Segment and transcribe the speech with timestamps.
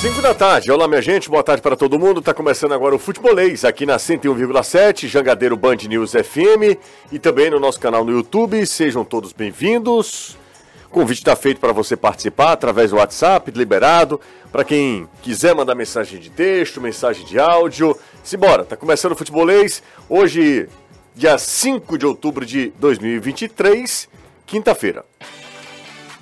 [0.00, 2.22] 5 da tarde, olá minha gente, boa tarde para todo mundo.
[2.22, 6.78] Tá começando agora o Futebolês aqui na 101,7, Jangadeiro Band News FM
[7.10, 8.64] e também no nosso canal no YouTube.
[8.64, 10.36] Sejam todos bem-vindos.
[10.88, 14.20] Convite está feito para você participar através do WhatsApp, liberado.
[14.52, 17.98] Para quem quiser mandar mensagem de texto, mensagem de áudio.
[18.22, 19.82] Simbora, tá começando o Futebolês.
[20.08, 20.68] Hoje,
[21.12, 24.08] dia 5 de outubro de 2023,
[24.46, 25.04] quinta-feira.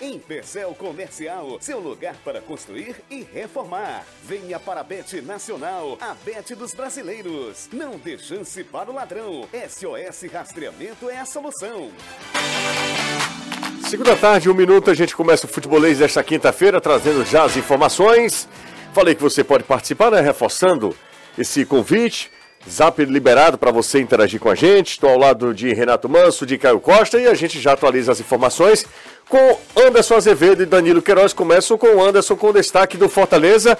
[0.00, 4.04] Em Percel Comercial, seu lugar para construir e reformar.
[4.22, 7.68] Venha para a Bet Nacional, a Bet dos brasileiros.
[7.72, 9.48] Não dê chance para o ladrão.
[9.68, 11.90] SOS Rastreamento é a solução.
[13.88, 18.48] Segunda tarde, um minuto, a gente começa o futebolês desta quinta-feira, trazendo já as informações.
[18.92, 20.20] Falei que você pode participar, né?
[20.20, 20.96] Reforçando
[21.38, 22.30] esse convite.
[22.68, 24.92] Zap liberado para você interagir com a gente.
[24.92, 28.20] Estou ao lado de Renato Manso, de Caio Costa e a gente já atualiza as
[28.20, 28.84] informações
[29.28, 31.32] com Anderson Azevedo e Danilo Queiroz.
[31.32, 33.78] Começam com o Anderson com destaque do Fortaleza.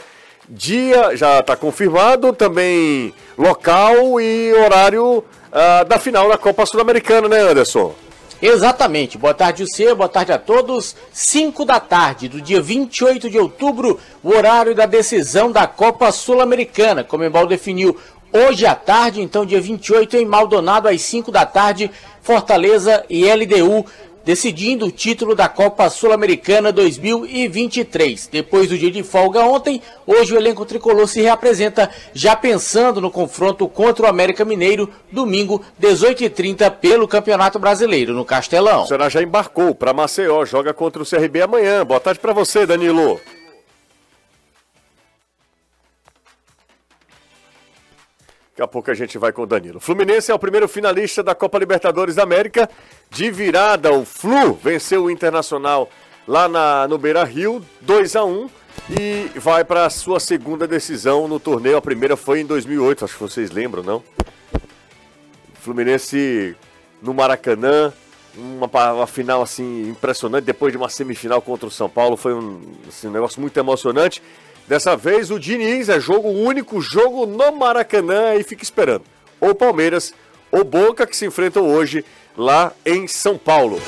[0.49, 7.41] Dia já está confirmado, também local e horário uh, da final da Copa Sul-Americana, né,
[7.41, 7.93] Anderson?
[8.41, 9.17] Exatamente.
[9.17, 10.95] Boa tarde, você, boa tarde a todos.
[11.11, 17.07] 5 da tarde do dia 28 de outubro, o horário da decisão da Copa Sul-Americana.
[17.27, 17.97] Embal definiu
[18.33, 21.91] hoje à tarde, então dia 28 em Maldonado às 5 da tarde,
[22.23, 23.85] Fortaleza e LDU
[24.27, 28.27] decidindo o título da Copa Sul-Americana 2023.
[28.27, 33.09] Depois do dia de folga ontem, hoje o elenco tricolor se reapresenta já pensando no
[33.09, 38.83] confronto contra o América Mineiro, domingo, 18h30, pelo Campeonato Brasileiro, no Castelão.
[38.83, 41.87] O Ceará já embarcou para Maceió, joga contra o CRB amanhã.
[41.87, 43.21] Boa tarde para você, Danilo.
[48.57, 49.79] Daqui a pouco a gente vai com o Danilo.
[49.79, 52.67] Fluminense é o primeiro finalista da Copa Libertadores da América.
[53.11, 55.91] De virada, o Flu venceu o Internacional
[56.27, 58.49] lá na, no Beira Rio, 2 a 1
[58.99, 61.77] e vai para a sua segunda decisão no torneio.
[61.77, 64.03] A primeira foi em 2008, acho que vocês lembram, não?
[65.61, 66.57] Fluminense
[67.03, 67.93] no Maracanã,
[68.35, 72.63] uma, uma, final assim impressionante depois de uma semifinal contra o São Paulo, foi um,
[72.89, 74.23] assim, um negócio muito emocionante.
[74.69, 79.05] Dessa vez o Diniz é jogo único, jogo no Maracanã e fica esperando.
[79.41, 80.13] Ou Palmeiras
[80.51, 82.05] ou Boca que se enfrentam hoje
[82.37, 83.81] lá em São Paulo.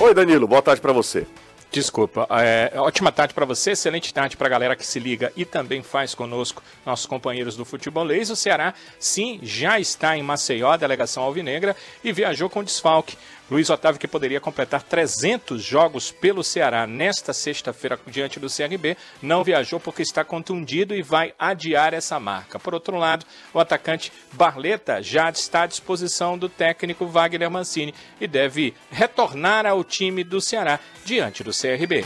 [0.00, 1.26] Oi Danilo, boa tarde para você.
[1.74, 2.28] Desculpa.
[2.30, 5.82] É, ótima tarde para você, excelente tarde para a galera que se liga e também
[5.82, 8.30] faz conosco, nossos companheiros do futebolês.
[8.30, 13.18] O Ceará, sim, já está em Maceió, a delegação alvinegra, e viajou com desfalque.
[13.50, 19.44] Luiz Otávio, que poderia completar 300 jogos pelo Ceará nesta sexta-feira diante do CRB, não
[19.44, 22.58] viajou porque está contundido e vai adiar essa marca.
[22.58, 28.26] Por outro lado, o atacante Barleta já está à disposição do técnico Wagner Mancini e
[28.26, 32.04] deve retornar ao time do Ceará diante do CRB.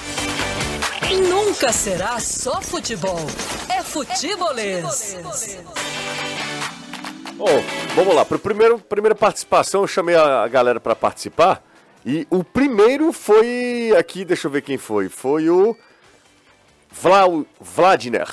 [1.30, 3.20] Nunca será só futebol,
[3.70, 5.16] é futebolês.
[7.36, 7.62] Bom,
[7.98, 8.24] vamos lá.
[8.24, 11.62] Para a primeiro, primeira participação, eu chamei a, a galera para participar.
[12.06, 15.08] E o primeiro foi aqui, deixa eu ver quem foi.
[15.08, 15.76] Foi o
[16.90, 17.24] Vla,
[17.60, 18.28] Vladner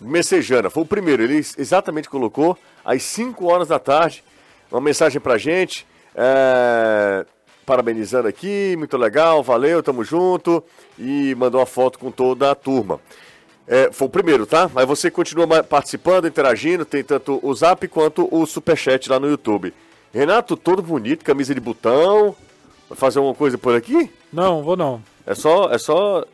[0.00, 0.68] Messejana.
[0.68, 1.22] Foi o primeiro.
[1.22, 4.24] Ele exatamente colocou às 5 horas da tarde
[4.70, 5.86] uma mensagem para gente.
[6.16, 7.24] É,
[7.64, 10.62] parabenizando aqui, muito legal, valeu, tamo junto.
[10.98, 13.00] E mandou uma foto com toda a turma.
[13.66, 14.70] É, foi o primeiro, tá?
[14.72, 19.72] Mas você continua participando, interagindo, tem tanto o zap quanto o superchat lá no YouTube.
[20.12, 22.34] Renato, todo bonito, camisa de botão.
[22.88, 24.10] Vai fazer alguma coisa por aqui?
[24.32, 25.02] Não, vou não.
[25.26, 26.24] É só, é só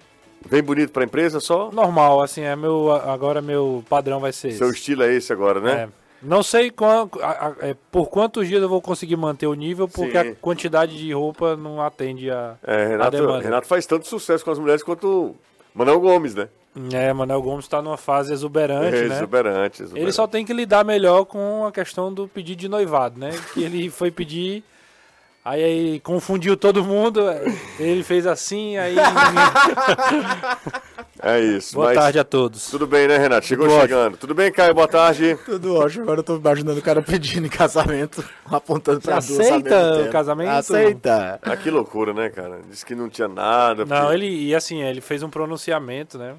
[0.50, 1.70] bem bonito pra empresa, só?
[1.72, 4.78] Normal, assim, é meu, agora meu padrão vai ser Seu esse.
[4.78, 5.72] estilo é esse agora, né?
[5.96, 6.00] É.
[6.22, 9.88] Não sei qual, a- a- é, por quantos dias eu vou conseguir manter o nível,
[9.88, 10.28] porque Sim.
[10.30, 13.42] a quantidade de roupa não atende a, É, a Renato, demanda.
[13.44, 15.36] Renato faz tanto sucesso com as mulheres quanto o
[15.74, 16.48] Manuel Gomes, né?
[16.92, 19.16] É, Manuel Gomes está numa fase exuberante, é, né?
[19.16, 20.04] exuberante, exuberante.
[20.04, 23.30] Ele só tem que lidar melhor com a questão do pedido de noivado, né?
[23.52, 24.62] Que ele foi pedir,
[25.44, 27.20] aí, aí confundiu todo mundo,
[27.78, 28.94] ele fez assim, aí.
[31.22, 31.74] É isso.
[31.74, 32.70] Boa mas tarde a todos.
[32.70, 33.46] Tudo bem, né, Renato?
[33.46, 34.16] Chegou Tudo chegando.
[34.16, 34.74] Tudo bem, Caio?
[34.74, 35.38] Boa tarde.
[35.44, 36.04] Tudo ótimo.
[36.04, 40.48] Agora eu tô imaginando o cara pedindo em casamento, apontando pra duas aceita o casamento?
[40.50, 41.38] Aceita.
[41.42, 42.60] Ah, que loucura, né, cara?
[42.68, 43.84] Disse que não tinha nada.
[43.84, 46.34] Não, porque ele, e assim, ele fez um pronunciamento, né?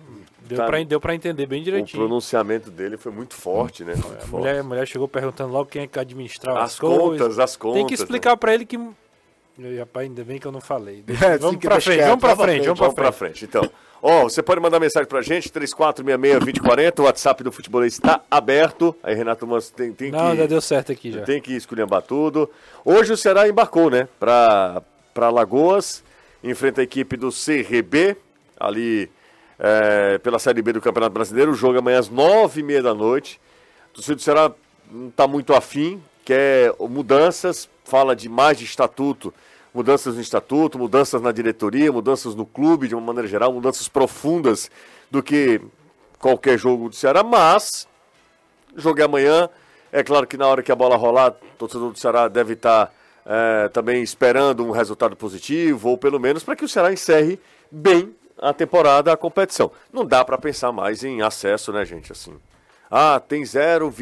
[0.47, 0.65] Deu, Tá.
[0.65, 2.01] pra, deu pra entender bem O direitinho.
[2.03, 3.93] pronunciamento dele foi muito forte, né?
[3.93, 4.29] Muito A forte.
[4.31, 6.99] mulher, a mulher chegou perguntando logo quem é que administrava as, As coisas.
[6.99, 7.75] contas, as contas.
[7.77, 7.95] Tem que né?
[8.01, 8.77] explicar pra ele que.
[9.77, 11.03] Rapaz, ainda bem que eu não falei.
[11.05, 13.39] Deixa- É, vamos pra frente, vamos pra vamos pra frente, frente, vamos pra frente.
[13.39, 13.69] frente, então.
[14.01, 18.95] Ó, você pode mandar mensagem pra gente, 3466-2040, o WhatsApp do Futebol está aberto.
[19.03, 20.37] Aí, Renato Manso tem, tem Não, que...
[20.37, 21.21] já deu certo aqui já.
[21.21, 22.49] Tem que esculhambar tudo.
[22.83, 24.07] Hoje o Ceará embarcou, né?
[24.19, 24.81] Pra,
[25.13, 26.03] pra Lagoas,
[26.43, 28.17] enfrenta a equipe do CRB,
[28.59, 29.11] ali
[29.59, 31.51] é, pela Série B do Campeonato Brasileiro.
[31.51, 33.39] O jogo é amanhã às nove e meia da noite.
[33.91, 34.51] O torcedor do Ceará
[34.91, 39.31] não tá muito afim, quer mudanças, fala de mais de estatuto,
[39.73, 44.69] mudanças no estatuto, mudanças na diretoria, mudanças no clube de uma maneira geral, mudanças profundas
[45.09, 45.61] do que
[46.19, 47.87] qualquer jogo do Ceará, mas
[48.75, 49.49] jogo é amanhã.
[49.91, 52.93] É claro que na hora que a bola rolar, o torcedor do Ceará deve estar
[53.25, 57.39] é, também esperando um resultado positivo, ou pelo menos para que o Ceará encerre
[57.69, 59.71] bem a temporada, a competição.
[59.91, 62.11] Não dá para pensar mais em acesso, né, gente?
[62.11, 62.33] Assim,
[62.89, 63.93] ah, tem 0,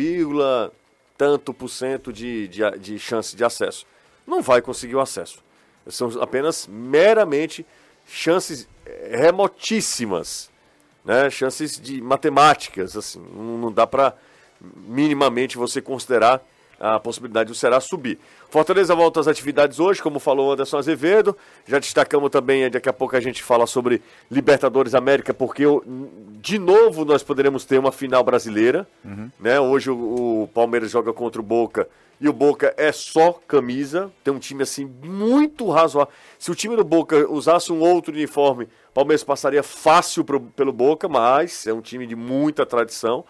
[1.18, 3.86] tanto por cento de, de, de chance de acesso.
[4.25, 5.44] Não vai conseguir o acesso.
[5.87, 7.65] São apenas meramente
[8.05, 10.49] chances eh, remotíssimas
[11.09, 11.29] né?
[11.29, 14.13] Chances de matemáticas, assim, não, dá para
[14.61, 16.39] minimamente você considerar
[16.79, 18.17] a possibilidade do Ceará subir.
[18.49, 21.35] Fortaleza volta às atividades hoje, como falou o Anderson Azevedo.
[21.67, 25.63] Já destacamos também, eh, daqui a pouco a gente fala sobre Libertadores América, porque
[26.41, 28.87] de novo nós poderemos ter uma final brasileira.
[29.39, 29.59] Né?
[29.59, 31.87] Hoje o, o Palmeiras joga contra o Boca
[32.19, 34.12] e o Boca é só camisa.
[34.24, 36.12] Tem um time assim muito razoável.
[36.38, 40.74] Se o time do Boca usasse um outro uniforme, o Palmeiras passaria fácil pro- pelo
[40.74, 43.24] Boca, mas é um time de muita tradição.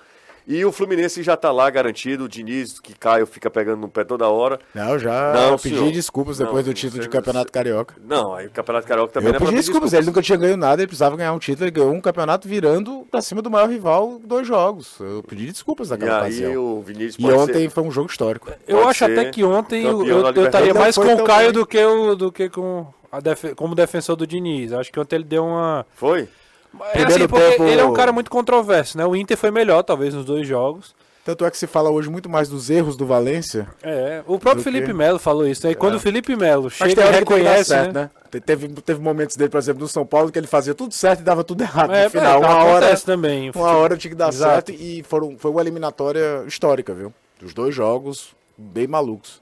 [0.51, 4.03] E o Fluminense já está lá garantido, o Diniz, que Caio fica pegando no pé
[4.03, 4.59] toda hora.
[4.73, 5.91] Não, já Não, pedi senhor.
[5.91, 7.93] desculpas Não, depois do título você- de Campeonato Carioca.
[8.03, 10.37] Não, aí o Campeonato Carioca também Eu não é pedi pedir desculpas, ele nunca tinha
[10.39, 13.51] ganho nada, ele precisava ganhar um título, ele ganhou um campeonato virando pra cima do
[13.51, 14.95] maior rival dois jogos.
[14.99, 16.63] Eu pedi desculpas E naquela aí ocasião.
[16.65, 18.49] o Vinícius E ontem ser- foi um jogo histórico.
[18.67, 20.01] Eu Pode acho até que ontem eu,
[20.45, 23.75] estaria mais Não com o Caio do que, o, do que com a defe- como
[23.75, 24.73] defensor do Diniz.
[24.73, 25.85] Acho que ontem ele deu uma.
[25.93, 26.27] Foi?
[26.73, 29.05] É Primeiro assim, porque tempo- ele é um cara muito controverso, né?
[29.05, 30.95] O Inter foi melhor, talvez, nos dois jogos.
[31.25, 33.67] Tanto é que se fala hoje muito mais dos erros do Valência.
[33.83, 35.73] É, o próprio Felipe que- Melo falou isso, né?
[35.73, 38.01] E quando o Felipe Melo chega e reconhece, certo, né?
[38.03, 38.09] né?
[38.31, 41.19] Te- Teve, teve momentos dele, por exemplo, no São Paulo, que ele fazia tudo certo
[41.19, 42.41] e dava tudo errado É, no final.
[42.41, 43.51] é, uma hora, também.
[43.53, 44.71] uma hora tinha que dar Exato.
[44.71, 47.13] certo e foram, foi uma eliminatória histórica, viu?
[47.39, 49.41] Dos dois jogos, bem malucos.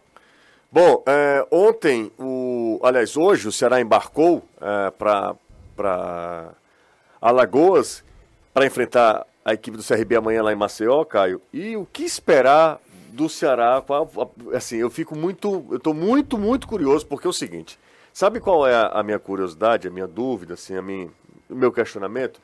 [0.69, 6.49] Bom, é, ontem, o, aliás, hoje o Ceará embarcou é, para
[7.29, 8.03] Alagoas
[8.53, 11.41] para enfrentar a equipe do CRB amanhã lá em Maceió, Caio.
[11.53, 12.79] E o que esperar
[13.09, 13.81] do Ceará?
[13.85, 14.09] Qual-
[14.53, 17.79] Assim, eu fico muito, eu tô muito, muito curioso porque é o seguinte.
[18.13, 21.07] Sabe qual é a, minha curiosidade, a minha dúvida, assim, a minha,
[21.49, 22.41] o meu questionamento?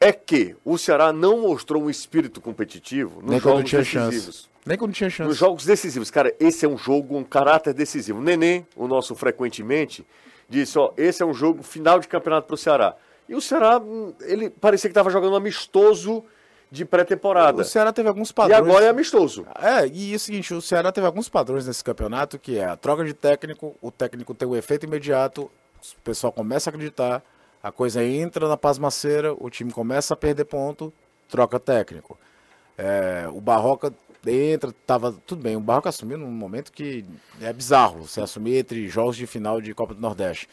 [0.00, 4.24] É que o Ceará não mostrou um espírito competitivo nos Nem jogos tinha decisivos.
[4.24, 4.48] chance.
[4.64, 5.28] Nem quando tinha chance.
[5.28, 8.18] Nos jogos decisivos, cara, esse é um jogo, um caráter decisivo.
[8.18, 10.06] O Nenê, o nosso frequentemente,
[10.48, 12.94] disse, ó, esse é um jogo final de campeonato pro Ceará.
[13.30, 16.24] E o Ceará, hum, ele parecia que estava jogando um amistoso
[16.68, 17.62] de pré-temporada.
[17.62, 18.58] O Ceará teve alguns E padrões.
[18.60, 19.46] agora é amistoso.
[19.56, 22.74] É, e é o seguinte, o Ceará teve alguns padrões nesse campeonato, que é a
[22.76, 27.22] troca de técnico, o técnico tem um efeito imediato, o pessoal começa a acreditar,
[27.62, 30.92] a coisa entra na pasmaceira, o time começa a perder ponto,
[31.28, 32.18] troca técnico.
[32.76, 33.94] É, o Barroca
[34.26, 37.04] entra, tava tudo bem, o Barroca assumiu num momento que
[37.40, 40.48] é bizarro, você assumir entre jogos de final de Copa do Nordeste.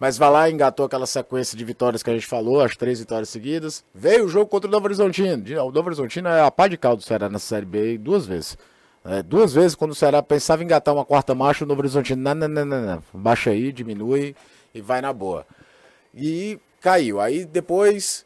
[0.00, 3.28] Mas vai lá, engatou aquela sequência de vitórias que a gente falou, as três vitórias
[3.28, 3.84] seguidas.
[3.94, 5.44] Veio o jogo contra o Novo Horizontino.
[5.62, 8.56] O Novo Horizontino é a pá de cal do Ceará na Série B duas vezes.
[9.04, 12.22] É, duas vezes quando o Ceará pensava em engatar uma quarta marcha, o Novo Horizontino,
[12.22, 13.02] não, não, não, não, não.
[13.12, 14.34] Baixa aí, diminui
[14.74, 15.46] e vai na boa.
[16.14, 17.20] E caiu.
[17.20, 18.24] Aí depois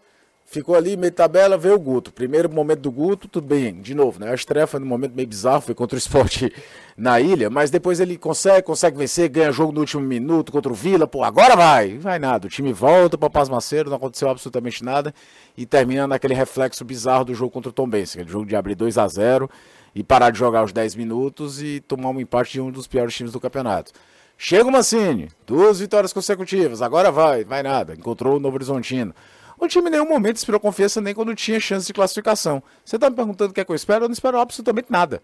[0.54, 2.12] ficou ali, meio tabela, veio o Guto.
[2.12, 4.30] Primeiro momento do Guto, tudo bem, de novo, né?
[4.30, 6.52] A estreia foi num momento meio bizarro, foi contra o esporte
[6.96, 10.74] na ilha, mas depois ele consegue, consegue vencer, ganha jogo no último minuto contra o
[10.74, 11.98] Vila, pô, agora vai!
[11.98, 15.12] Vai nada, o time volta para Pasmaceiro, não aconteceu absolutamente nada,
[15.56, 18.76] e termina naquele reflexo bizarro do jogo contra o Tom Benz, aquele jogo de abrir
[18.76, 19.50] 2 a 0
[19.92, 23.12] e parar de jogar os 10 minutos e tomar um empate de um dos piores
[23.12, 23.92] times do campeonato.
[24.38, 29.12] Chega o Mancini, duas vitórias consecutivas, agora vai, vai nada, encontrou o Novo Horizontino.
[29.58, 32.62] O time em nenhum momento inspirou confiança nem quando tinha chance de classificação.
[32.84, 34.04] Você tá me perguntando o que é que eu espero?
[34.04, 35.22] Eu não espero absolutamente nada.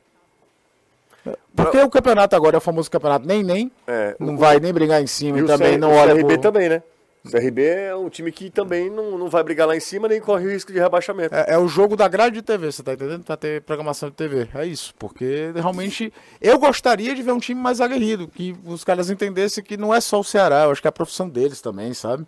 [1.54, 4.72] Porque o campeonato agora é o famoso campeonato nem nem, É, não o- vai nem
[4.72, 6.40] brigar em cima E e, o também C- não o olha CRB pro...
[6.40, 6.82] também, né?
[7.22, 10.18] O CRB é um time que também não, não vai brigar lá em cima nem
[10.22, 11.34] corre o risco de rebaixamento.
[11.34, 13.22] É, é o jogo da grade de TV, você tá entendendo?
[13.22, 14.48] Pra ter programação de TV.
[14.54, 14.94] É isso.
[14.98, 16.10] Porque realmente
[16.40, 20.00] eu gostaria de ver um time mais aguerrido, que os caras entendessem que não é
[20.00, 22.24] só o Ceará, eu acho que é a profissão deles também, sabe?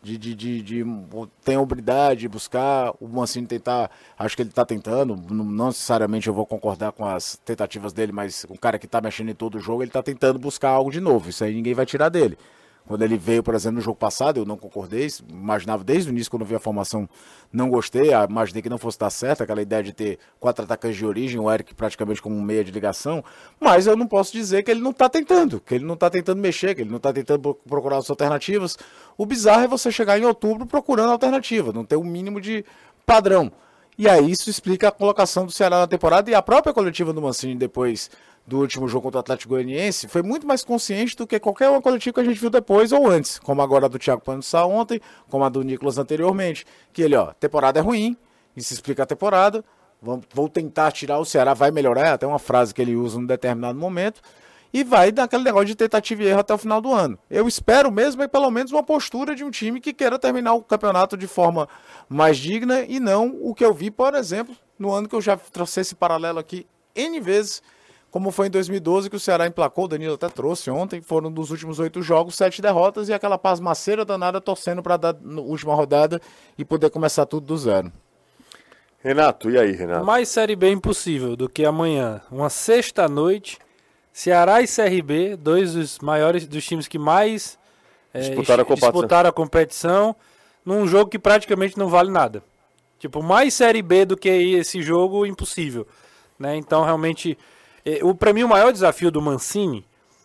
[0.00, 0.84] De, de, de, de
[1.44, 6.28] ter a habilidade de buscar, o Mancini tentar, acho que ele tá tentando, não, necessariamente
[6.28, 9.56] eu vou concordar com as tentativas dele, mas o cara que tá mexendo em todo
[9.56, 12.38] o jogo, ele tá tentando buscar algo de novo, isso aí ninguém vai tirar dele.
[12.88, 16.30] Quando ele veio, por exemplo, no jogo passado, eu não concordei, imaginava desde o início,
[16.30, 17.06] quando vi a formação,
[17.52, 21.04] não gostei, imaginei que não fosse dar certo, aquela ideia de ter quatro atacantes de
[21.04, 23.22] origem, o Eric praticamente como um meia de ligação,
[23.60, 26.40] mas eu não posso dizer que ele não está tentando, que ele não está tentando
[26.40, 28.78] mexer, que ele não está tentando procurar as alternativas.
[29.18, 32.64] O bizarro é você chegar em outubro procurando alternativa, não ter o um mínimo de
[33.04, 33.52] padrão.
[33.98, 37.20] E aí isso explica a colocação do Ceará na temporada e a própria coletiva do
[37.20, 38.08] Mancini depois
[38.48, 41.82] do último jogo contra o Atlético Goianiense foi muito mais consciente do que qualquer uma
[41.82, 45.02] coletiva que a gente viu depois ou antes, como agora a do Thiago Panussá ontem,
[45.28, 48.16] como a do Nicolas anteriormente, que ele, ó, temporada é ruim,
[48.56, 49.62] isso explica a temporada,
[50.32, 53.26] vou tentar tirar o Ceará, vai melhorar, é até uma frase que ele usa num
[53.26, 54.22] determinado momento,
[54.72, 57.18] e vai naquele negócio de tentativa e erro até o final do ano.
[57.28, 60.62] Eu espero mesmo é pelo menos uma postura de um time que queira terminar o
[60.62, 61.68] campeonato de forma
[62.08, 65.36] mais digna e não o que eu vi, por exemplo, no ano que eu já
[65.36, 67.62] trouxe esse paralelo aqui N vezes,
[68.10, 71.50] como foi em 2012 que o Ceará emplacou, o Danilo até trouxe ontem, foram dos
[71.50, 76.20] últimos oito jogos, sete derrotas e aquela pasmaceira danada torcendo para dar na última rodada
[76.56, 77.92] e poder começar tudo do zero.
[79.00, 80.04] Renato, e aí, Renato?
[80.04, 83.58] Mais Série B impossível do que amanhã, uma sexta-noite,
[84.12, 87.58] Ceará e CRB, dois dos maiores, dos times que mais
[88.12, 88.90] é, disputaram, a competição.
[88.90, 90.16] disputaram a competição,
[90.64, 92.42] num jogo que praticamente não vale nada.
[92.98, 95.86] Tipo, mais Série B do que esse jogo, impossível.
[96.36, 96.56] Né?
[96.56, 97.38] Então, realmente
[98.02, 99.84] o para mim o maior desafio do Mancini,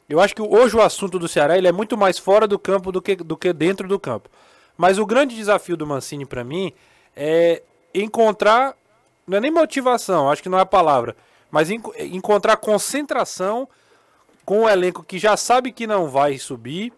[0.10, 2.92] eu acho que hoje o assunto do Ceará ele é muito mais fora do campo
[2.92, 4.30] do que, do que dentro do campo.
[4.78, 6.74] Mas o grande desafio do Mancini para mim
[7.16, 7.62] é
[7.94, 8.76] encontrar
[9.26, 11.16] não é nem motivação, acho que não é a palavra,
[11.50, 13.68] mas encontrar concentração
[14.46, 16.92] com o elenco que já sabe que não vai subir,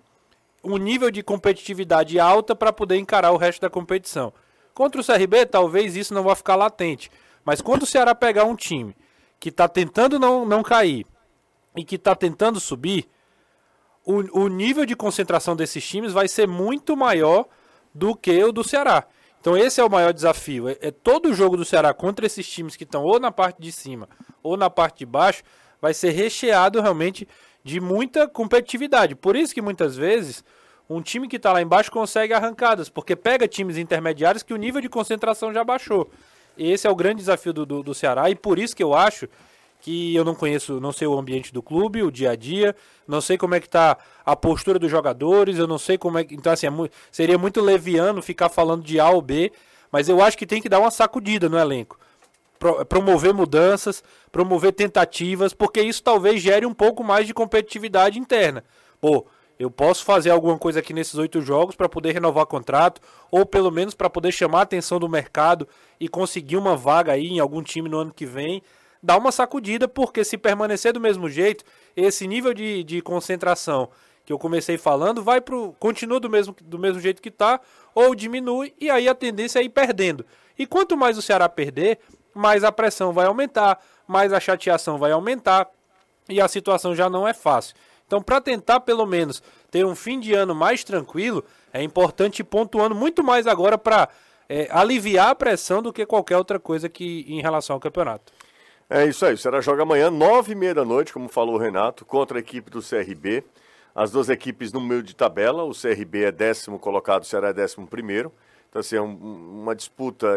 [0.64, 4.34] um nível de competitividade alta para poder encarar o resto da competição.
[4.74, 7.12] Contra o CRB, talvez isso não vá ficar latente,
[7.44, 8.96] mas quando o Ceará pegar um time
[9.40, 11.06] que está tentando não, não cair
[11.76, 13.08] e que está tentando subir,
[14.06, 17.48] o, o nível de concentração desses times vai ser muito maior
[17.94, 19.06] do que o do Ceará.
[19.40, 20.70] Então esse é o maior desafio.
[20.70, 23.62] É, é todo o jogo do Ceará contra esses times que estão ou na parte
[23.62, 24.08] de cima
[24.42, 25.44] ou na parte de baixo
[25.82, 27.28] vai ser recheado realmente
[27.64, 29.16] de muita competitividade.
[29.16, 30.44] Por isso que muitas vezes
[30.90, 34.82] um time que está lá embaixo consegue arrancadas, porque pega times intermediários que o nível
[34.82, 36.10] de concentração já baixou.
[36.58, 39.28] Esse é o grande desafio do, do, do, Ceará e por isso que eu acho
[39.82, 42.76] que eu não conheço, não sei o ambiente do clube, o dia a dia,
[43.08, 46.24] não sei como é que tá a postura dos jogadores, eu não sei como é
[46.24, 46.34] que.
[46.34, 49.52] Então, assim, é mu seria muito leviano ficar falando de A ou B,
[49.92, 52.00] mas eu acho que tem que dar uma sacudida no elenco.
[52.58, 58.64] Pro promover mudanças, promover tentativas, porque isso talvez gere um pouco mais de competitividade interna.
[59.00, 63.46] Pô, eu posso fazer alguma coisa aqui nesses oito jogos para poder renovar contrato, ou
[63.46, 65.68] pelo menos para poder chamar a atenção do mercado
[66.00, 68.62] e conseguir uma vaga aí em algum time no ano que vem.
[69.02, 71.64] Dá uma sacudida, porque se permanecer do mesmo jeito,
[71.96, 73.90] esse nível de, de concentração
[74.26, 75.74] que eu comecei falando vai pro.
[75.80, 77.62] continua do mesmo, do mesmo jeito que está,
[77.94, 80.26] ou diminui, e aí a tendência é ir perdendo.
[80.58, 82.00] E quanto mais o Ceará perder,
[82.34, 85.70] mais a pressão vai aumentar, mais a chateação vai aumentar,
[86.28, 87.76] e a situação já não é fácil.
[88.08, 91.44] Então, para tentar pelo menos ter um fim de ano mais tranquilo,
[91.74, 94.10] é importante ir pontuando muito mais agora para
[94.48, 98.32] é, aliviar a pressão do que qualquer outra coisa que em relação ao campeonato.
[98.88, 101.58] É isso aí, o Ceará joga amanhã, nove e meia da noite, como falou o
[101.58, 103.44] Renato, contra a equipe do CRB.
[103.96, 107.54] As duas equipes no meio de tabela, o CRB é décimo colocado, o Ceará é
[107.54, 108.32] décimo primeiro.
[108.70, 109.16] Então, assim, é um,
[109.62, 110.36] uma disputa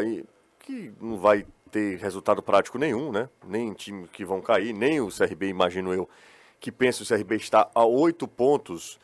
[0.60, 3.28] que não vai ter resultado prático nenhum, né?
[3.46, 6.08] Nem time que vão cair, nem o CRB, imagino eu,
[6.60, 8.98] que pensa o CRB está a oito pontos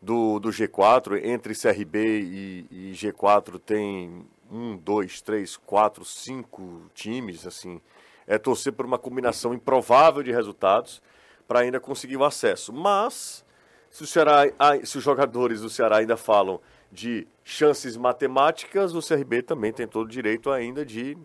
[0.00, 1.24] do, do G4.
[1.24, 7.46] Entre CRB e, e, G4 tem um, dois, três, quatro, cinco times.
[7.46, 7.80] assim
[8.26, 11.02] É torcer por uma combinação improvável de resultados
[11.46, 12.72] para ainda conseguir o acesso.
[12.72, 13.44] Mas,
[13.90, 14.44] se, Ceará,
[14.82, 20.06] se os jogadores do Ceará ainda falam de chances matemáticas, o CRB também tem todo
[20.06, 21.18] o direito ainda de,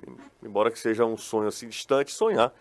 [0.44, 2.52] embora que seja um sonho assim distante, sonhar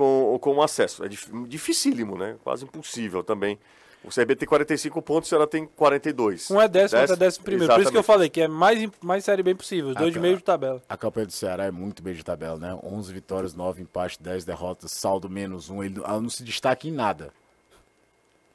[0.00, 1.04] com, com acesso.
[1.04, 1.08] É
[1.46, 2.36] dificílimo, né?
[2.42, 3.58] Quase impossível também.
[4.02, 6.50] O CRB tem 45 pontos, ela tem 42.
[6.50, 7.64] Um é décimo, outro é décimo primeiro.
[7.64, 7.76] Exatamente.
[7.76, 9.90] Por isso que eu falei que é mais, mais série bem possível.
[9.90, 10.82] Os dois a, de meio de tabela.
[10.88, 12.78] A campanha do Ceará é muito meio de tabela, né?
[12.82, 15.84] 11 vitórias, 9 empates, 10 derrotas, saldo menos um.
[15.84, 17.30] Ele, ela não se destaca em nada.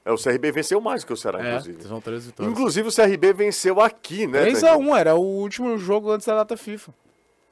[0.04, 1.84] É, o CRB venceu mais que o Ceará, É, inclusive.
[1.84, 2.52] são três vitórias.
[2.52, 4.48] Inclusive o CRB venceu aqui, né?
[4.48, 6.92] 3x1, era o último jogo antes da data FIFA.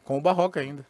[0.03, 0.83] Com o Barroca ainda.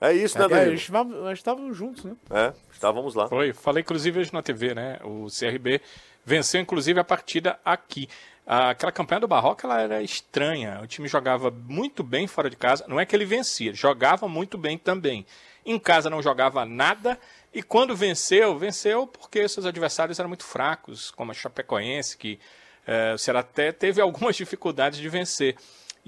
[0.00, 0.76] É isso, né, É, a Danilo?
[0.76, 2.14] gente tava- a gente tava juntos, né?
[2.30, 3.28] É, estávamos lá.
[3.28, 4.98] Foi, falei inclusive hoje na TV, né?
[5.02, 5.80] O CRB
[6.24, 8.08] venceu inclusive a partida aqui.
[8.46, 10.80] Aquela campanha do Barroca ela era estranha.
[10.82, 12.84] O time jogava muito bem fora de casa.
[12.88, 15.26] Não é que ele vencia, jogava muito bem também.
[15.66, 17.18] Em casa não jogava nada.
[17.52, 22.38] E quando venceu, venceu porque seus adversários eram muito fracos, como a Chapecoense, que
[22.86, 25.56] eh, o Ceará até teve algumas dificuldades de vencer.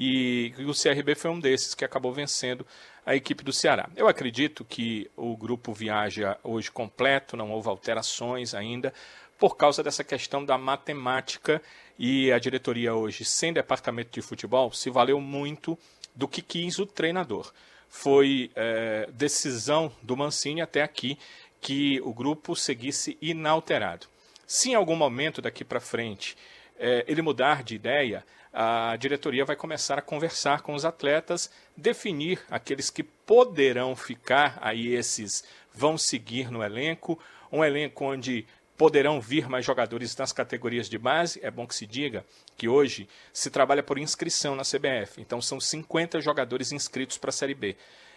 [0.02, 2.66] E o CRB foi um desses que acabou vencendo
[3.04, 3.86] a equipe do Ceará.
[3.94, 8.94] Eu acredito que o grupo viaja hoje completo, não houve alterações ainda,
[9.38, 11.60] por causa dessa questão da matemática
[11.98, 15.78] e a diretoria hoje, sem departamento de futebol, se valeu muito
[16.14, 17.52] do que quis o treinador.
[17.86, 21.18] Foi eh, decisão do Mancini até aqui
[21.60, 24.06] que o grupo seguisse inalterado.
[24.46, 26.38] Se em algum momento daqui para frente
[26.78, 32.40] eh, ele mudar de ideia, a diretoria vai começar a conversar com os atletas, definir
[32.50, 37.18] aqueles que poderão ficar, aí esses vão seguir no elenco,
[37.52, 41.38] um elenco onde poderão vir mais jogadores nas categorias de base.
[41.42, 42.24] É bom que se diga
[42.56, 47.32] que hoje se trabalha por inscrição na CBF, então são 50 jogadores inscritos para a
[47.32, 47.76] Série B.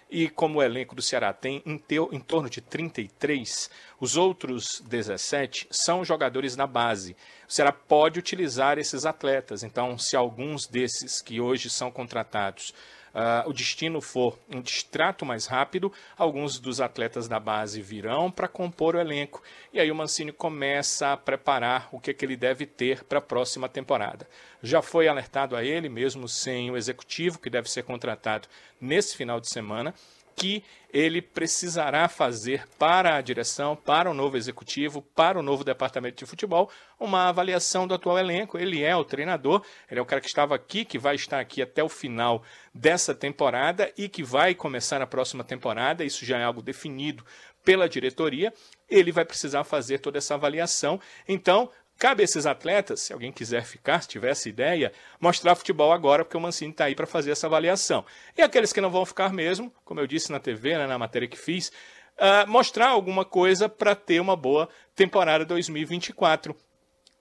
[0.10, 3.70] E como o elenco do Ceará tem em, teu- em torno de 33,
[4.00, 7.16] os outros 17 são jogadores na base.
[7.50, 9.64] O Ceará pode utilizar esses atletas.
[9.64, 12.74] Então, se alguns desses que hoje são contratados,
[13.14, 18.48] ah, o destino for um distrato mais rápido, alguns dos atletas da base virão para
[18.48, 19.44] compor o elenco.
[19.72, 23.22] E aí o Mancini começa a preparar o que, que ele deve ter para a
[23.22, 24.28] próxima temporada.
[24.62, 28.48] Já foi alertado a ele, mesmo sem o executivo, que deve ser contratado
[28.82, 29.94] nesse final de semana,
[30.36, 30.64] que
[30.94, 36.30] ele precisará fazer para a direção, para o novo executivo, para o novo departamento de
[36.30, 38.60] futebol, uma avaliação do atual elenco.
[38.60, 41.62] Ele é o treinador, ele é o cara que estava aqui, que vai estar aqui
[41.64, 46.06] até o final dessa temporada e que vai começar a próxima temporada.
[46.06, 47.26] Isso já é algo definido
[47.64, 48.54] pela diretoria.
[48.88, 51.00] Ele vai precisar fazer toda essa avaliação.
[51.28, 51.72] Então,
[52.04, 54.92] Cabe a esses atletas, se alguém quiser ficar, se tiver essa ideia,
[55.22, 58.04] mostrar futebol agora, porque o Mancini está aí para fazer essa avaliação.
[58.38, 61.30] E aqueles que não vão ficar mesmo, como eu disse na TV, né, na matéria
[61.30, 61.72] que fiz,
[62.18, 66.54] ah, mostrar alguma coisa para ter uma boa temporada 2024.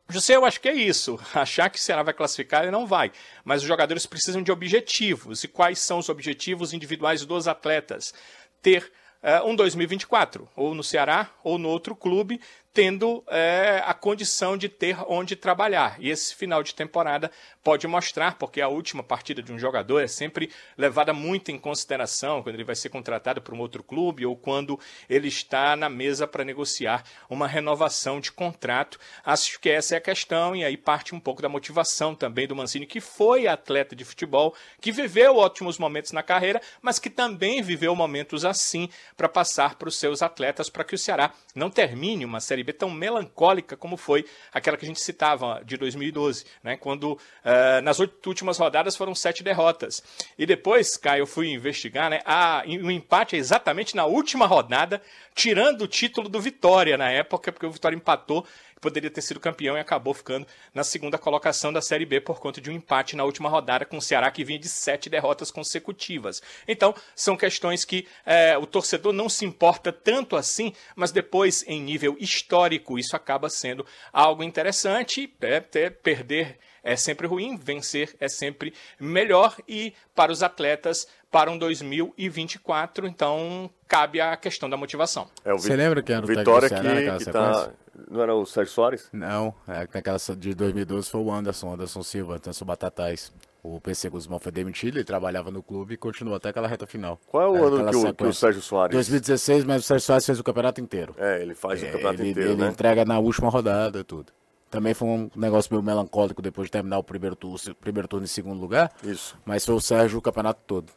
[0.08, 1.16] José, eu acho que é isso.
[1.32, 3.12] Achar que o Ceará vai classificar, ele não vai.
[3.44, 5.44] Mas os jogadores precisam de objetivos.
[5.44, 8.12] E quais são os objetivos individuais dos atletas?
[8.60, 8.90] Ter
[9.22, 12.40] eh, um 2024, ou no Ceará, ou no outro clube,
[12.72, 15.96] tendo eh, a condição de ter onde trabalhar.
[15.98, 17.30] E esse final de temporada
[17.62, 22.42] pode mostrar, porque a última partida de um jogador é sempre levada muito em consideração
[22.42, 26.26] quando ele vai ser contratado por um outro clube ou quando ele está na mesa
[26.26, 28.98] para negociar uma renovação de contrato.
[29.24, 32.56] Acho que essa é a questão e aí parte um pouco da motivação também do
[32.56, 37.62] Mancini, que foi atleta de futebol, que viveu ótimos momentos na carreira, mas que também
[37.62, 42.24] viveu momentos assim para passar para os seus atletas para que o Ceará não termine
[42.24, 46.76] uma Série B tão melancólica como foi aquela que a gente citava de 2012, né?
[46.76, 47.18] quando
[47.52, 50.02] eh, nas oito últimas rodadas foram sete derrotas.
[50.38, 52.20] E depois, Caio, eu fui investigar, né?
[52.24, 55.02] Ah, e o empate é exatamente na última rodada,
[55.34, 58.46] tirando o título do Vitória na época, porque o Vitória empatou
[58.82, 62.60] poderia ter sido campeão e acabou ficando na segunda colocação da Série B por conta
[62.60, 66.42] de um empate na última rodada com o Ceará, que vinha de sete derrotas consecutivas.
[66.66, 71.80] Então, são questões que eh, o torcedor não se importa tanto assim, mas depois, em
[71.80, 75.32] nível histórico, isso acaba sendo algo interessante.
[75.40, 81.50] É, ter- perder é sempre ruim, vencer é sempre melhor e para os atletas para
[81.50, 85.26] um 2024, então cabe a questão da motivação.
[85.44, 87.70] É o Você lembra que era o Vitória do Ceará que, que tá.
[88.10, 89.08] Não era o Sérgio Soares?
[89.12, 93.32] Não, é, naquela de 2012 foi o Anderson, Anderson Silva, Anderson Batatais.
[93.62, 97.18] O PC Guzmão foi demitido, ele trabalhava no clube e continuou até aquela reta final.
[97.28, 98.34] Qual é o ano aquela que o, que o.
[98.34, 98.92] Sérgio Soares.
[98.92, 101.14] 2016, mas o Sérgio Soares fez o campeonato inteiro.
[101.16, 102.68] É, ele faz o campeonato ele, inteiro, ele né?
[102.68, 104.32] entrega na última rodada e tudo.
[104.72, 108.26] Também foi um negócio meio melancólico depois de terminar o primeiro turno, primeiro turno em
[108.26, 108.90] segundo lugar.
[109.04, 109.36] Isso.
[109.44, 110.90] Mas foi o Sérgio o campeonato todo.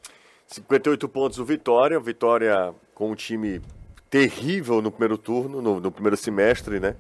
[0.48, 2.00] 58 pontos o Vitória.
[2.00, 3.62] Vitória com um time
[4.10, 6.96] terrível no primeiro turno, no, no primeiro semestre, né?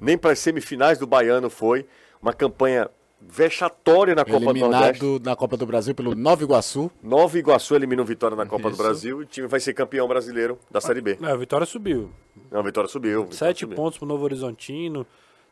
[0.00, 1.86] Nem para as semifinais do Baiano foi.
[2.22, 2.88] Uma campanha
[3.20, 5.04] vexatória na Copa do Nordeste.
[5.04, 6.90] Eliminado na Copa do Brasil pelo Nova Iguaçu.
[7.02, 8.82] Nova Iguaçu elimina o Vitória na Copa do Isso.
[8.82, 11.18] Brasil e o time vai ser campeão brasileiro da Série B.
[11.20, 12.08] Não, a Vitória subiu.
[12.50, 13.24] Não, a Vitória subiu.
[13.24, 13.76] Vitória Sete subiu.
[13.76, 15.06] pontos pro Novo Horizontino.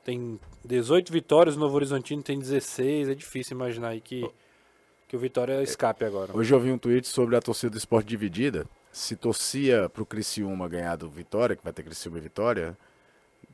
[0.05, 3.09] Tem 18 vitórias, o Novo Horizontino tem 16.
[3.09, 4.29] É difícil imaginar aí que,
[5.07, 6.37] que o Vitória escape agora.
[6.37, 8.67] Hoje eu vi um tweet sobre a torcida do esporte dividida.
[8.91, 12.77] Se torcia pro Criciúma ganhar do Vitória, que vai ter Criciúma e Vitória,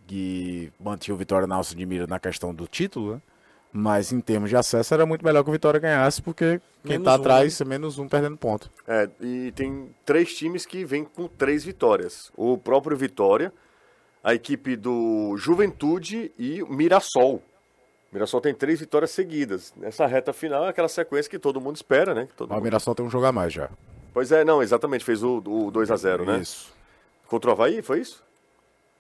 [0.06, 3.22] que mantinha o Vitória na alça de mira na questão do título, né?
[3.70, 7.04] Mas em termos de acesso era muito melhor que o Vitória ganhasse, porque quem Menos
[7.04, 8.70] tá um, atrás é menos um perdendo ponto.
[8.86, 12.32] É, e tem três times que vêm com três vitórias.
[12.34, 13.52] O próprio Vitória,
[14.22, 17.36] a equipe do Juventude e o Mirassol.
[17.36, 19.72] O Mirassol tem três vitórias seguidas.
[19.76, 22.28] Nessa reta final é aquela sequência que todo mundo espera, né?
[22.36, 23.68] Todo Mas o mundo- Mirassol tem um jogo a mais já.
[24.14, 26.38] Pois é, não, exatamente, fez o, o 2x0, né?
[26.38, 26.72] Isso.
[27.26, 28.24] Contra o Havaí, foi isso?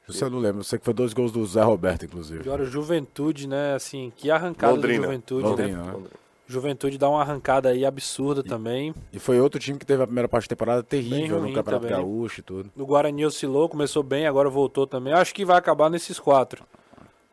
[0.08, 0.60] Isso eu não lembro.
[0.60, 2.40] Eu sei que foi dois gols do Zé Roberto, inclusive.
[2.40, 3.74] Agora, Juventude, né?
[3.74, 4.98] Assim, que arrancada Londrina.
[5.00, 5.48] do Juventude, né?
[5.50, 6.06] Londrina, né?
[6.50, 8.94] Juventude dá uma arrancada aí absurda também.
[9.12, 11.90] E foi outro time que teve a primeira parte da temporada terrível no Campeonato também.
[11.90, 12.72] Gaúcho e tudo.
[12.74, 15.12] O Guarani oscilou, começou bem, agora voltou também.
[15.12, 16.64] Acho que vai acabar nesses quatro.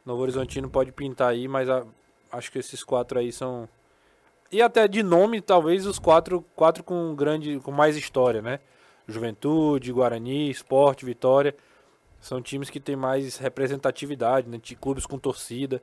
[0.06, 1.86] Novo Horizontino pode pintar aí, mas a-
[2.30, 3.70] acho que esses quatro aí são.
[4.52, 8.60] E até de nome, talvez os quatro, quatro com grande, com mais história, né?
[9.08, 11.56] Juventude, Guarani, Esporte, Vitória.
[12.20, 14.60] São times que têm mais representatividade, né?
[14.62, 15.82] De clubes com torcida.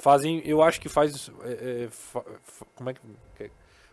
[0.00, 1.30] Fazem, eu acho que faz.
[1.44, 3.00] é, é, fa- fa- como é que.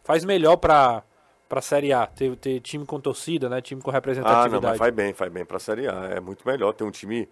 [0.04, 1.04] Faz melhor pra,
[1.50, 3.60] pra Série A, ter, ter time com torcida, né?
[3.62, 4.54] Time com Ah, representatividade.
[4.54, 6.12] não, mas faz bem, faz bem pra Série A.
[6.15, 7.28] É muito melhor ter um time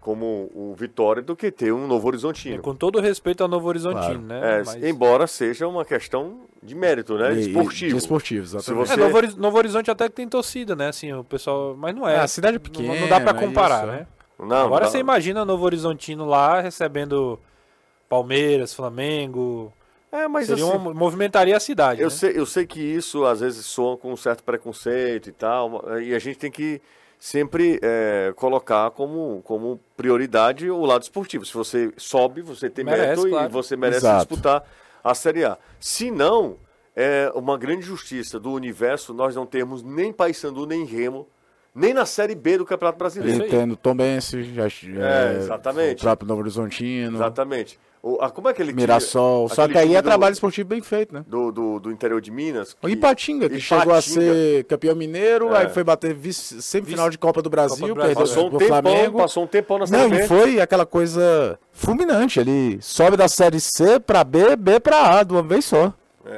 [0.00, 2.62] como o Vitória do que ter um Novo Horizontino.
[2.62, 4.20] Com todo respeito ao Novo Horizontino, Claro.
[4.20, 4.58] né?
[4.60, 7.32] É, Mas- embora seja uma questão de mérito, né?
[7.32, 7.90] E- e- Esportivo.
[7.92, 8.88] De esportivo, Se exatamente.
[8.88, 10.88] você- É, Novo, Novo Horizonte até que tem torcida, né?
[10.88, 11.74] Assim, o pessoal.
[11.78, 12.16] Mas não é.
[12.16, 14.06] É, a cidade é Não- pequena, Não, dá pra é comparar, isso, né?
[14.38, 14.90] Não, Agora não.
[14.92, 17.40] você imagina Novo Horizontino lá recebendo
[18.08, 19.72] Palmeiras, Flamengo.
[20.10, 22.00] É, mas Seria assim, uma, movimentaria a cidade.
[22.00, 22.14] eu, né?
[22.14, 26.14] sei, eu sei que isso às vezes soa com um certo preconceito e tal, e
[26.14, 26.80] a gente tem que
[27.18, 31.44] sempre é, colocar como, como prioridade o lado esportivo.
[31.44, 33.46] Se você sobe, você tem Merece, mérito claro.
[33.46, 34.18] e você merece Exato.
[34.26, 34.64] disputar
[35.04, 35.58] a Série A.
[35.78, 36.56] Se não,
[36.96, 41.28] é uma grande justiça do universo nós não temos nem Paysandu, nem Remo,
[41.74, 43.46] nem na Série B do Campeonato Eu Brasileiro.
[43.46, 45.98] entendo Tom Bense, já, É, exatamente.
[45.98, 47.78] O próprio Novo Horizontino, Exatamente.
[48.02, 49.48] O, a, como é aquele Mirassol.
[49.48, 51.24] Só aquele que aí é do- trabalho esportivo bem feito, né?
[51.26, 52.76] do, do, do interior de Minas.
[52.82, 53.80] O Ipatinga, que Ipatinga.
[53.80, 55.58] chegou a ser campeão mineiro, É.
[55.62, 58.50] aí foi bater vice, semifinal de Copa do Brasil, Copa do Brasil, perdeu Passou um
[58.50, 59.18] pro tempão, Flamengo.
[59.18, 62.38] passou um tempão na Série Não, e foi aquela coisa fulminante.
[62.40, 65.92] Ele sobe da série C pra B, B pra A, de uma vez só.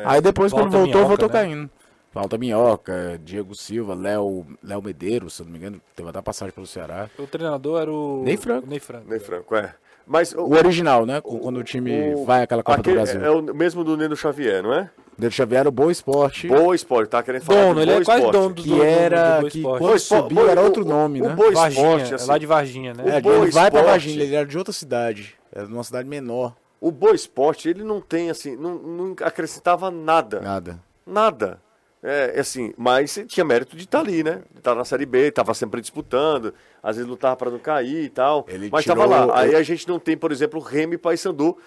[0.04, 1.32] Aí depois, Volta quando voltou, Minhoca, voltou né?
[1.34, 1.70] caindo.
[2.12, 6.52] Falta Minhoca, Diego Silva, Léo, Léo Medeiros, se eu não me engano, teve até passagem
[6.52, 7.08] pelo Ceará.
[7.18, 8.22] O treinador era o.
[8.24, 8.66] Ney Franco.
[8.66, 9.08] Ney Franco.
[9.08, 9.74] Ney Franco, é.
[10.06, 11.20] Mas o, O original, né?
[11.20, 13.24] Quando o time o- vai àquela Copa aquele do Brasil.
[13.24, 14.90] É o mesmo do Neno Xavier, não é?
[15.16, 18.00] Dele Xavier era o Boa Esporte, Boa Esporte, tá querendo falar Dono, do ele Boa
[18.00, 18.40] é quase Esporte.
[18.42, 19.78] dono do, que do, do, era do Boa que Esporte.
[19.78, 21.34] quando Boa Esporte- subiu Boa- era o- outro nome, o né?
[21.36, 23.04] Boa Varginha, Esporte, é assim, lá de Varginha, né?
[23.04, 25.34] o É, Boa ele vai pra Esporte- Varginha, ele era de outra cidade.
[25.52, 26.56] Era de uma cidade menor.
[26.80, 30.40] O Boa Esporte, ele não tem, assim, não, não acrescentava nada.
[30.40, 30.80] Nada.
[31.06, 31.60] Nada.
[32.02, 34.42] É, assim, mas tinha mérito de estar ali, né?
[34.56, 38.46] Estar na Série B, estava sempre disputando, às vezes lutava para não cair e tal.
[38.48, 39.38] Ele mas estava lá.
[39.38, 41.58] Aí a gente não tem, por exemplo, Remy e Paysandu.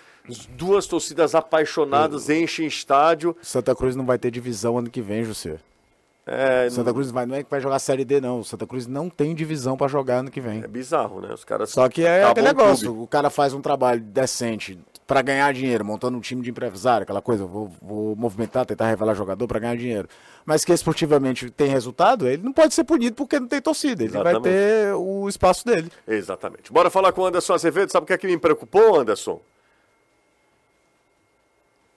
[0.58, 3.36] Duas torcidas apaixonadas, enchem estádio.
[3.41, 5.58] Santa Cruz não vai ter divisão ano que vem, José.
[6.26, 8.43] É, Santa Cruz vai, não é que vai jogar Série D, não.
[8.43, 10.63] Santa Cruz não tem divisão pra jogar ano que vem.
[10.63, 11.34] é bizarro, né?
[11.34, 13.02] Os caras Só que é aquele o negócio.
[13.02, 17.22] O cara faz um trabalho decente pra ganhar dinheiro, montando um time de empresário, aquela
[17.22, 20.08] coisa, vou, vou movimentar, tentar revelar jogador pra ganhar dinheiro.
[20.46, 24.04] Mas que esportivamente tem resultado, ele não pode ser punido porque não tem torcida.
[24.04, 24.44] Ele vai Exatamente.
[24.54, 25.92] ter o espaço dele.
[26.08, 26.72] Exatamente.
[26.72, 27.92] Bora falar com o Anderson Azevedo.
[27.92, 29.39] Sabe o que é que me preocupou, Anderson?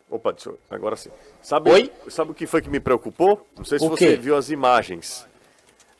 [0.09, 1.11] Opa, eu- agora sim.
[1.43, 1.93] Sabe, Oi?
[2.09, 3.45] sabe o que foi que me preocupou?
[3.57, 4.17] Não sei se O você quê?
[4.17, 5.27] viu as imagens.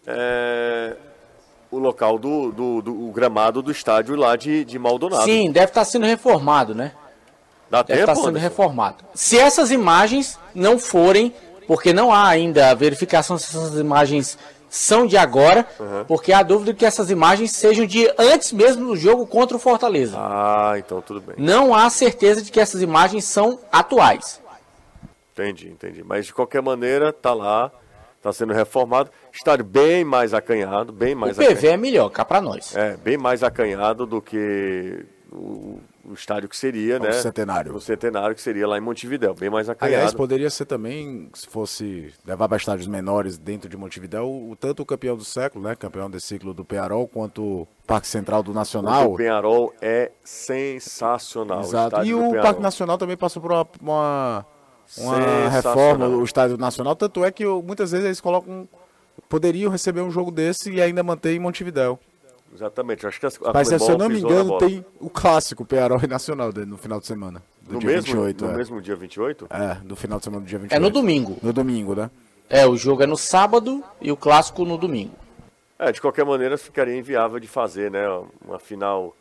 [0.07, 0.97] É,
[1.71, 5.25] O local do, do, do- gramado do estádio lá de, de Maldonado.
[5.25, 6.93] Sim, deve estar sendo reformado, né?
[7.69, 8.49] Dá Deve tempo, estar sendo Anderson?
[8.49, 9.05] reformado.
[9.15, 11.35] Se essas imagens não forem,
[11.67, 15.67] porque não há ainda a verificação se essas imagens são de agora,
[16.07, 20.17] porque há dúvida que essas imagens sejam de antes mesmo do jogo contra o Fortaleza.
[20.19, 21.35] Ah, então tudo bem.
[21.39, 24.41] Não há certeza de que essas imagens são atuais.
[25.33, 26.03] Entendi, entendi.
[26.05, 27.71] Mas de qualquer maneira, tá lá,
[28.23, 29.11] tá sendo reformado.
[29.33, 32.75] Estádio bem mais acanhado, bem O mais PV é melhor, cá pra nós.
[32.77, 37.13] É, bem mais acanhado do que o, o estádio que seria, né?
[37.13, 37.75] Centenário.
[37.75, 40.17] O centenário que seria lá em Montevidéu, bem mais Aliás, acanhado.
[40.17, 44.87] poderia ser também, se fosse levar para estádios menores dentro de Montevidéu, o, tanto o
[44.87, 45.75] campeão do século, né?
[45.75, 49.13] Campeão desse ciclo do Penharol, quanto o Parque Central do Nacional.
[49.13, 51.61] O Penharol é sensacional.
[51.61, 51.97] Exato.
[51.97, 52.43] estádio E o.
[52.43, 54.47] Parque Nacional também passou por uma, uma,
[54.99, 56.95] uma reforma, o Estádio Nacional.
[56.95, 58.69] Tanto é que eu- muitas vezes eles colocam.
[59.29, 61.99] Poderiam receber um jogo desse e ainda manter em Montevidéu.
[62.55, 66.01] Exatamente, acho que a, a Mas se eu não me engano, tem o clássico Penharol
[66.03, 67.43] e Nacional dele no final de semana.
[67.63, 68.45] Do no dia mesmo, 28.
[68.45, 68.57] no é.
[68.57, 69.47] mesmo dia 28?
[69.51, 70.79] É, no final de semana do dia 28.
[70.79, 71.37] É no domingo.
[71.43, 72.11] No domingo, né?
[72.49, 75.15] É, o jogo é no sábado e o clássico no domingo.
[75.79, 78.07] É, de qualquer maneira ficaria inviável de fazer, né?
[78.47, 79.15] Uma final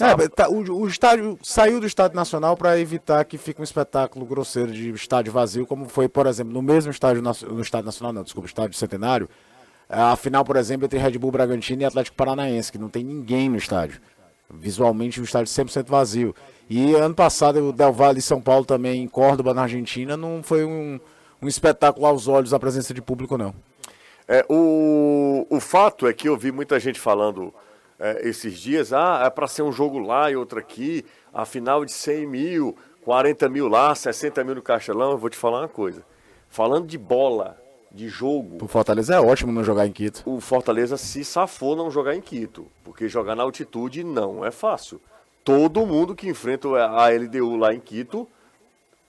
[0.00, 4.26] É, tá, o, o estádio saiu do estádio nacional para evitar que fique um espetáculo
[4.26, 8.22] grosseiro de estádio vazio, como foi, por exemplo, no mesmo estádio no estádio nacional, não,
[8.22, 9.28] desculpa, estádio centenário.
[9.88, 13.48] A final, por exemplo, entre Red Bull Bragantino e Atlético Paranaense, que não tem ninguém
[13.48, 14.00] no estádio.
[14.52, 16.34] Visualmente, o estádio 100% vazio.
[16.68, 20.42] E ano passado, o Del Valle e São Paulo também, em Córdoba, na Argentina, não
[20.42, 21.00] foi um,
[21.40, 23.54] um espetáculo aos olhos a presença de público, não.
[24.28, 27.52] É, o, o fato é que eu vi muita gente falando
[28.00, 31.84] é, esses dias, ah, é para ser um jogo lá e outro aqui, a final
[31.84, 35.68] de 100 mil, 40 mil lá, 60 mil no Castelão, eu vou te falar uma
[35.68, 36.02] coisa.
[36.48, 37.60] Falando de bola,
[37.92, 40.22] de jogo, O Fortaleza é ótimo não jogar em Quito.
[40.24, 45.00] o Fortaleza se safou não jogar em Quito, porque jogar na altitude não é fácil.
[45.44, 48.28] Todo mundo que enfrenta a LDU lá em Quito,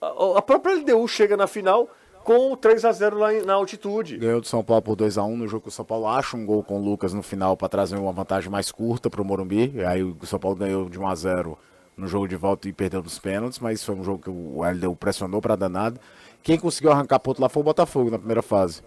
[0.00, 1.88] a, a própria LDU chega na final
[2.22, 4.16] com 3 a 0 lá na altitude.
[4.16, 6.62] Ganhou do São Paulo por 2x1 no jogo que o São Paulo acha um gol
[6.62, 9.72] com o Lucas no final para trazer uma vantagem mais curta para o Morumbi.
[9.74, 11.56] E aí o São Paulo ganhou de 1x0
[11.96, 14.96] no jogo de volta e perdeu nos pênaltis, mas foi um jogo que o LDU
[14.96, 16.00] pressionou para danado.
[16.42, 18.82] Quem conseguiu arrancar ponto lá foi o Botafogo na primeira fase.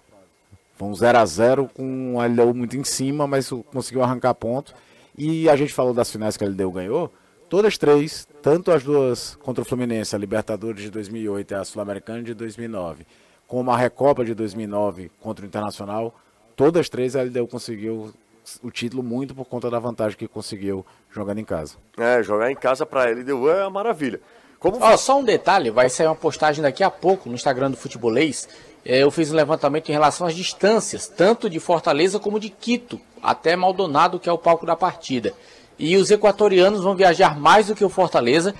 [0.75, 4.73] Foi um 0x0 com o LDU muito em cima, mas conseguiu arrancar ponto.
[5.17, 7.11] E a gente falou das finais que a LDU ganhou.
[7.47, 12.23] Todas três, tanto as duas contra o Fluminense, a Libertadores de 2008 e a Sul-Americana
[12.23, 13.05] de 2009,
[13.47, 16.13] como a Recopa de 2009 contra o Internacional,
[16.55, 18.13] todas três a LDU conseguiu
[18.61, 21.75] o título muito por conta da vantagem que conseguiu jogando em casa.
[21.97, 24.21] É, jogar em casa pra LDU é uma maravilha.
[24.59, 27.77] Como Ó, só um detalhe, vai sair uma postagem daqui a pouco no Instagram do
[27.77, 28.47] Futebolês.
[28.83, 32.99] É, Eu fiz um levantamento em relação às distâncias, tanto de Fortaleza como de Quito,
[33.21, 35.33] até Maldonado, que é o palco da partida.
[35.77, 38.55] E os equatorianos vão viajar mais do que o Fortaleza.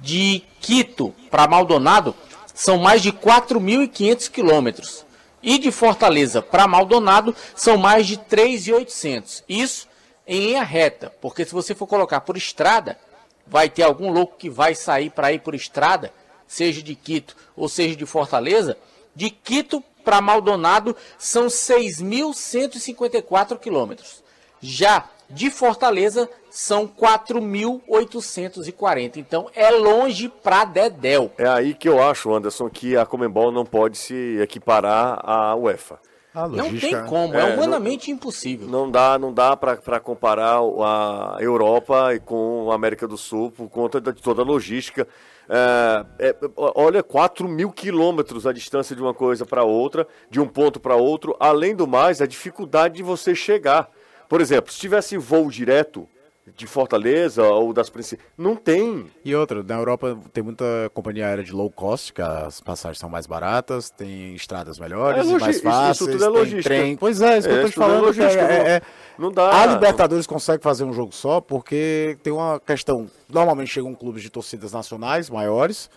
[0.00, 2.14] De Quito para Maldonado
[2.58, 5.06] são mais de 4.500 quilômetros.
[5.40, 9.44] E de Fortaleza para Maldonado são mais de 3.800.
[9.48, 9.86] Isso
[10.26, 12.98] em linha reta, porque se você for colocar por estrada,
[13.46, 16.12] vai ter algum louco que vai sair para ir por estrada,
[16.48, 18.76] seja de Quito ou seja de Fortaleza.
[19.14, 24.24] De Quito para Maldonado são 6.154 quilômetros.
[24.60, 29.18] Já de Fortaleza são 4.840.
[29.18, 31.30] Então é longe para Dedéu.
[31.38, 36.00] É aí que eu acho, Anderson, que a Comembol não pode se equiparar à UEFA.
[36.34, 38.66] Não tem como, é, É, humanamente impossível.
[38.66, 43.68] Não dá, não dá para comparar a Europa e com a América do Sul por
[43.68, 45.06] conta de toda a logística.
[45.48, 50.48] É, é, olha, 4 mil quilômetros a distância de uma coisa para outra, de um
[50.48, 51.36] ponto para outro.
[51.38, 53.88] Além do mais, a dificuldade de você chegar.
[54.28, 56.08] Por exemplo, se tivesse voo direto
[56.56, 58.26] de Fortaleza ou das principais.
[58.36, 59.06] Não tem.
[59.24, 63.08] E outra, na Europa tem muita companhia aérea de low cost, que as passagens são
[63.08, 66.28] mais baratas, tem estradas melhores, É e logi- mais isso- isso fáceis, tudo é tem
[66.38, 66.62] logística.
[66.62, 66.96] trem.
[66.96, 68.04] Pois é, isso que É, eu tô isso te é falando.
[68.04, 68.82] logística, cara, é- não- é-
[69.18, 69.62] não dá.
[69.62, 73.10] A Libertadores consegue fazer um jogo só porque tem uma questão.
[73.28, 75.90] Normalmente chegam clubes de torcidas nacionais maiores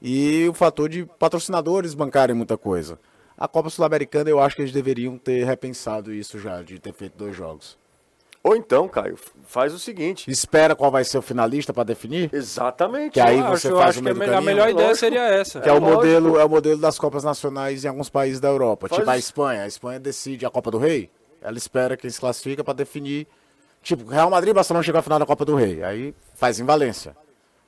[0.00, 2.98] e o fator de patrocinadores bancarem muita coisa.
[3.36, 7.16] A Copa Sul-Americana eu acho que eles deveriam ter repensado isso já, de ter feito
[7.16, 7.78] dois jogos.
[8.48, 10.30] Ou então, Caio, faz o seguinte.
[10.30, 12.30] Espera qual vai ser o finalista para definir?
[12.32, 13.12] Exatamente.
[13.12, 14.88] Que aí Eu você acho, faz o que a, meio do me- a melhor ideia
[14.88, 14.96] Lógico.
[15.00, 15.60] seria essa.
[15.60, 15.96] Que é, o lógico.
[15.96, 18.88] modelo, é o modelo das Copas Nacionais em alguns países da Europa.
[18.88, 19.62] Faz- Tipo a Espanha.
[19.62, 21.10] A Espanha decide a Copa do Rei.
[21.42, 23.26] Ela espera quem se classifica para definir.
[23.82, 25.82] Tipo, Real Madrid e Barcelona chegam à final da Copa do Rei.
[25.84, 27.16] Aí faz em Valência.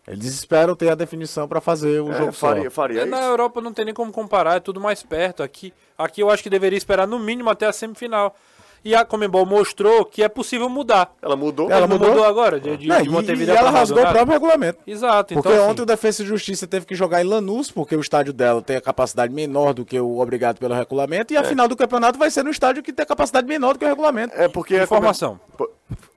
[0.09, 2.71] Eles esperam ter a definição para fazer o É, jogo faria, só.
[2.71, 3.11] faria É, isso.
[3.11, 5.43] na Europa não tem nem como comparar, é tudo mais perto.
[5.43, 8.35] Aqui, aqui eu acho que deveria esperar no mínimo até a semifinal.
[8.83, 11.15] E a Comembol mostrou que é possível mudar.
[11.21, 11.71] Ela mudou.
[11.71, 12.09] Ela mudou?
[12.09, 14.15] mudou agora, de, de, Não, de e, Montevideo e ela rasgou o Maldonado?
[14.15, 14.79] próprio regulamento.
[14.87, 17.95] Exato, então Porque assim, ontem o Defesa e Justiça teve que jogar em Lanús, porque
[17.95, 21.45] o estádio dela tem a capacidade menor do que o obrigado pelo regulamento, e a
[21.45, 23.89] final do campeonato vai ser no estádio que tem a capacidade menor do que o
[23.89, 24.35] regulamento.
[24.35, 25.39] É porque informação.
[25.59, 25.73] Comem-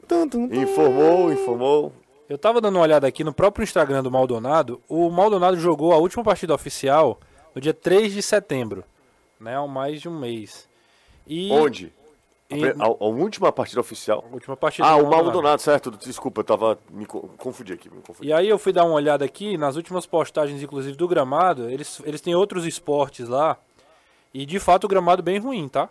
[0.07, 0.55] Tum, tum, tum.
[0.61, 1.93] Informou, informou.
[2.29, 4.81] Eu tava dando uma olhada aqui no próprio Instagram do Maldonado.
[4.87, 7.19] O Maldonado jogou a última partida oficial
[7.53, 8.83] no dia 3 de setembro,
[9.39, 9.55] né?
[9.57, 10.67] Há mais de um mês.
[11.27, 11.91] E Onde?
[12.49, 14.23] Pre- a- a última partida oficial.
[14.29, 15.89] a última partida Ah, o Maldonado, certo.
[15.91, 16.77] Desculpa, eu tava.
[16.91, 17.89] Me co- confundi aqui.
[17.89, 18.29] Me confundi.
[18.29, 22.01] E aí eu fui dar uma olhada aqui, nas últimas postagens, inclusive, do gramado, eles,
[22.05, 23.57] eles têm outros esportes lá.
[24.33, 25.89] E de fato o gramado bem ruim, tá?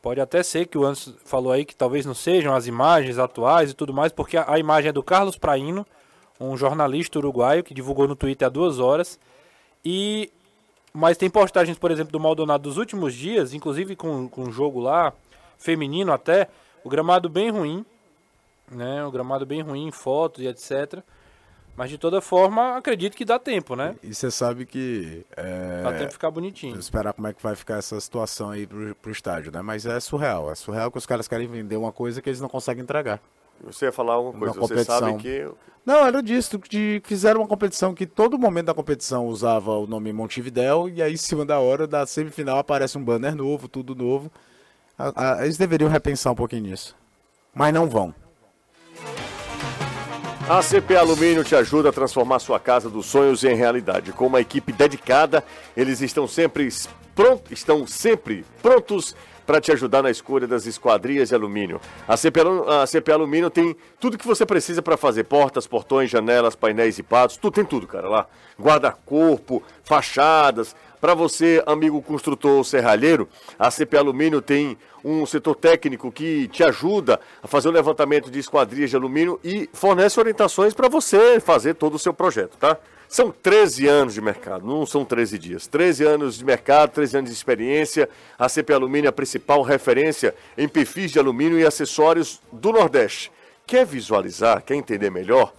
[0.00, 3.70] Pode até ser que o Anderson falou aí que talvez não sejam as imagens atuais
[3.70, 5.86] e tudo mais, porque a, a imagem é do Carlos Praino,
[6.40, 9.18] um jornalista uruguaio que divulgou no Twitter há duas horas.
[9.84, 10.30] E
[10.92, 14.80] mas tem postagens, por exemplo, do Maldonado dos últimos dias, inclusive com, com um jogo
[14.80, 15.12] lá,
[15.58, 16.48] feminino até,
[16.84, 17.84] o gramado bem ruim,
[18.70, 19.04] né?
[19.04, 21.02] O gramado bem ruim fotos e etc.
[21.74, 23.96] Mas de toda forma, acredito que dá tempo, né?
[24.02, 25.24] E você sabe que.
[25.34, 25.82] É...
[25.82, 26.78] Dá tempo de ficar bonitinho.
[26.78, 29.62] Esperar como é que vai ficar essa situação aí pro, pro estádio, né?
[29.62, 30.50] Mas é surreal.
[30.50, 33.20] É surreal que os caras querem vender uma coisa que eles não conseguem entregar.
[33.64, 35.48] Você ia falar alguma coisa, você sabe que...
[35.84, 40.12] Não, era disso, de fizeram uma competição que todo momento da competição usava o nome
[40.12, 44.30] Montevidéu e aí em cima da hora da semifinal aparece um banner novo, tudo novo.
[44.96, 46.94] A- a- eles deveriam repensar um pouquinho nisso.
[47.52, 48.14] Mas não vão.
[50.48, 54.12] A CP Alumínio te ajuda a transformar sua casa dos sonhos em realidade.
[54.12, 55.42] Com uma equipe dedicada,
[55.76, 56.68] eles estão sempre
[57.50, 59.14] estão sempre prontos
[59.46, 61.80] para te ajudar na escolha das esquadrias de alumínio.
[62.06, 66.54] A CP, a CP Alumínio tem tudo que você precisa para fazer portas, portões, janelas,
[66.54, 68.26] painéis e patos, tudo tem tudo, cara, lá.
[68.60, 70.74] Guarda-corpo, fachadas.
[71.00, 73.28] Para você, amigo construtor ou serralheiro,
[73.58, 78.38] a CP Alumínio tem um setor técnico que te ajuda a fazer o levantamento de
[78.38, 82.78] esquadrias de alumínio e fornece orientações para você fazer todo o seu projeto, tá?
[83.12, 85.66] São 13 anos de mercado, não são 13 dias.
[85.66, 88.08] 13 anos de mercado, 13 anos de experiência.
[88.38, 93.30] A CP Alumínio é a principal referência em perfis de alumínio e acessórios do Nordeste.
[93.66, 95.52] Quer visualizar, quer entender melhor?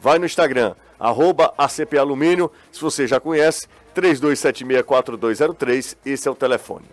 [0.00, 2.50] Vai no Instagram, arroba ACP Alumínio.
[2.72, 6.86] Se você já conhece, 32764203, esse é o telefone.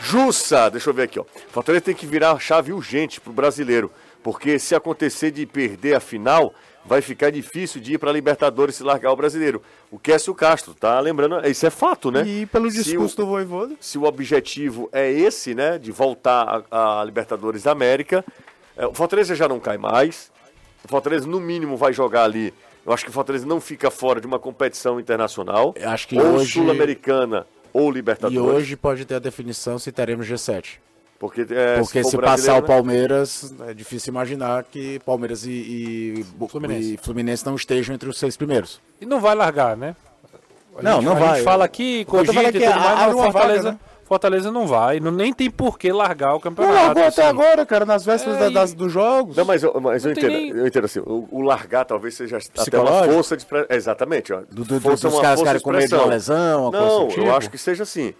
[0.00, 1.24] Jussa, deixa eu ver aqui, ó.
[1.50, 3.92] Fortaleza tem que virar chave urgente pro brasileiro,
[4.22, 8.82] porque se acontecer de perder a final, vai ficar difícil de ir para Libertadores se
[8.82, 9.62] largar o brasileiro.
[9.90, 12.22] O Kécio Castro, tá lembrando, isso é fato, né?
[12.26, 17.00] E pelo discurso o- do Voivoda, se o objetivo é esse, né, de voltar a,
[17.00, 18.24] a Libertadores da América,
[18.76, 20.30] é, o Fortaleza já não cai mais.
[20.84, 22.52] O Fortaleza, no mínimo, vai jogar ali.
[22.84, 25.72] Eu acho que o Fortaleza não fica fora de uma competição internacional.
[25.76, 28.38] Eu acho que ou hoje- Sul-Americana ou e Libertadores.
[28.56, 30.78] hoje pode ter a definição se teremos G7.
[31.24, 32.66] Porque, é, Porque se, brasileiro, passar o né?
[32.66, 36.94] Palmeiras, é difícil imaginar que Palmeiras e, e, Fluminense.
[36.94, 38.78] e Fluminense não estejam entre os seis primeiros.
[39.00, 39.96] E não vai largar, né?
[40.76, 41.34] A Não, gente- não a vai.
[41.36, 43.78] gente fala aqui, Eu cogita e que tudo mais, mas uma Fortaleza, vaga, né?
[44.04, 45.00] Fortaleza não vai.
[45.00, 46.74] Não, nem tem por que largar o Não campeonato.
[46.76, 47.30] largou até assim.
[47.30, 49.34] agora, cara, nas vésperas É, da- das, dos jogos.
[49.34, 51.86] Não, mas, eu- mas eu, Não tem entendo, nem- eu entendo assim, o, o largar
[51.86, 53.46] talvez seja até uma força de...
[53.70, 54.42] Exatamente, ó.
[54.50, 57.02] Do- do- força, dos uma caras ficarem com medo de uma lesão, uma coisa Não,
[57.04, 57.30] eu tipo?
[57.30, 58.12] acho que seja assim,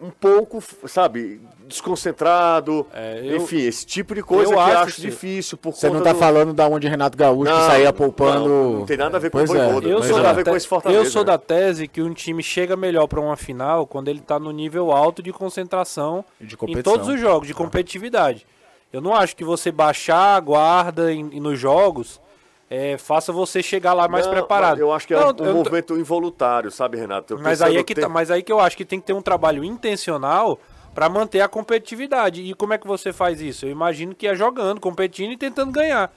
[0.00, 5.00] um pouco, sabe, desconcentrado, É, eu- enfim, esse tipo de coisa eu que acho acho
[5.00, 8.48] difícil por Você conta não tá do- falando da onde Renato Gaúcho Não, saía poupando.
[8.48, 9.64] não, não tem nada a ver com Pois o é.
[9.64, 9.88] Voivoda.
[9.88, 12.02] Eu sou, nada a da ver com te- esse Fortaleza, eu sou da tese que
[12.02, 16.24] um time chega melhor para uma final quando ele tá no nível alto de concentração
[16.40, 18.46] de em todos os jogos, de competitividade.
[18.92, 22.20] Eu não acho que você baixar a guarda em- nos jogos
[22.68, 24.78] é, faça você chegar lá mais Não, preparado.
[24.78, 27.34] Eu acho que é Não, um, eu tô- movimento involuntário, sabe, Renato?
[27.34, 29.12] Eu Mas aí, é que tá, mas aí que eu acho que tem que ter
[29.12, 30.58] um trabalho intencional
[30.94, 32.40] para manter a competitividade.
[32.42, 33.66] E como é que você faz isso?
[33.66, 36.10] Eu imagino que é jogando, competindo e tentando ganhar.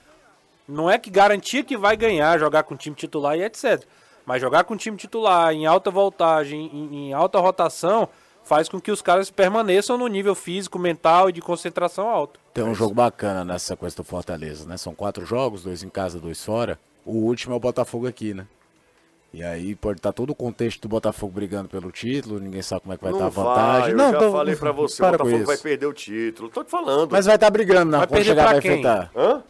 [0.68, 3.84] Não é que garantia que vai ganhar, jogar com time titular e etc.
[4.26, 8.08] Mas jogar com time titular, em alta voltagem, em, em alta rotação,
[8.44, 12.40] faz com que os caras permaneçam no nível físico, mental e de concentração alto.
[12.54, 14.76] Tem um jogo bacana nessa sequência do Fortaleza, né?
[14.78, 16.80] São quatro jogos, dois em casa, dois fora.
[17.06, 18.46] O último é o Botafogo aqui, né?
[19.32, 22.94] E aí pode estar todo o contexto do Botafogo brigando pelo título, ninguém sabe como
[22.94, 23.92] é que vai Não estar a vai, vantagem.
[23.92, 26.50] eu não, já tô- falei pra você, o para Botafogo vai perder o título.
[26.50, 27.12] Tô te falando.
[27.12, 28.00] Mas vai estar brigando, não.
[28.00, 28.72] Vai Quando perder chegar pra vai quem?
[28.72, 29.12] enfrentar.
[29.16, 29.44] Hã?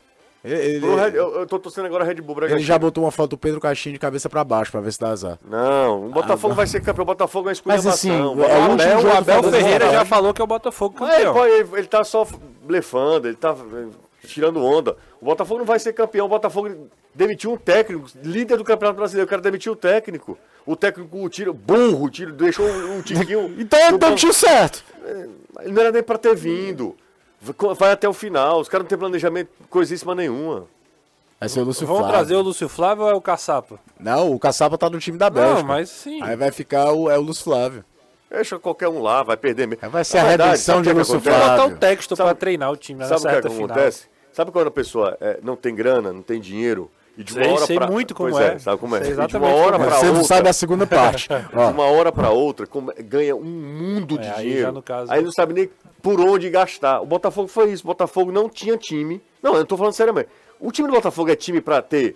[0.44, 2.60] Ele, Red- eu, eu tô torcendo agora Red Bull Bragantino.
[2.60, 5.00] ele já botou uma foto do Pedro Caixinha de cabeça pra baixo pra ver se
[5.00, 5.38] dá azar.
[5.44, 7.04] Não, o Botafogo vai ser campeão.
[7.04, 7.92] O Botafogo é uma esculhambação.
[7.92, 10.48] assim, O é o O último Abel, o Abel Ferreira já falou que é o
[10.48, 11.46] Botafogo Mas ele, campeão.
[11.46, 12.26] ele, ele tá só
[12.64, 13.88] blefando, ele tá eh,
[14.28, 14.96] tirando onda.
[15.22, 16.26] O Botafogo não vai ser campeão.
[16.26, 19.26] O Botafogo demitiu um técnico, líder do Campeonato Brasileiro.
[19.28, 20.38] O cara demitiu o técnico.
[20.66, 23.56] O técnico tira, burro, tira, deixou um tiquinho.
[23.60, 23.98] Então banco.
[23.98, 24.86] demitiu certo.
[25.62, 26.96] Ele não era nem pra ter vindo.
[27.42, 28.60] Vai até o final.
[28.60, 30.66] Os caras não têm planejamento, coisíssima nenhuma.
[31.40, 32.18] Vai ser o Lúcio Vamos Flávio.
[32.18, 33.80] trazer o Lúcio Flávio ou é o Caçapa?
[33.98, 35.60] Não, o Caçapa tá no time da Bélgica.
[35.60, 36.22] Não, mas sim.
[36.22, 37.86] Aí vai ficar o, é o Lúcio Flávio.
[38.30, 39.90] Deixa qualquer um lá, vai perder mesmo.
[39.90, 41.36] Vai ser Na a verdade, redenção sabe de o que Lúcio acontece?
[41.38, 41.76] Vamos botar Flávio.
[41.76, 43.70] o texto Sabe- pra treinar o time Sabe nessa o que, é reta que final.
[43.72, 44.08] acontece?
[44.34, 46.92] Sabe quando a pessoa é, não tem grana, não tem dinheiro?
[47.18, 47.88] E de uma Sei, hora sei pra...
[47.88, 48.60] muito como pois é.
[48.60, 49.00] Sabe como é?
[49.00, 49.80] Sei E de uma exatamente hora é.
[49.80, 51.28] pra Você não outra, sabe a segunda parte.
[51.32, 54.62] de uma hora pra outra, como- ganha um mundo de É, aí dinheiro.
[54.64, 55.70] já no caso- Aí não sabe nem
[56.02, 57.02] por onde gastar.
[57.02, 57.84] O Botafogo foi isso.
[57.84, 59.22] O Botafogo não tinha time.
[59.42, 60.30] Não, eu não tô falando seriamente.
[60.60, 62.16] O time do Botafogo é time pra ter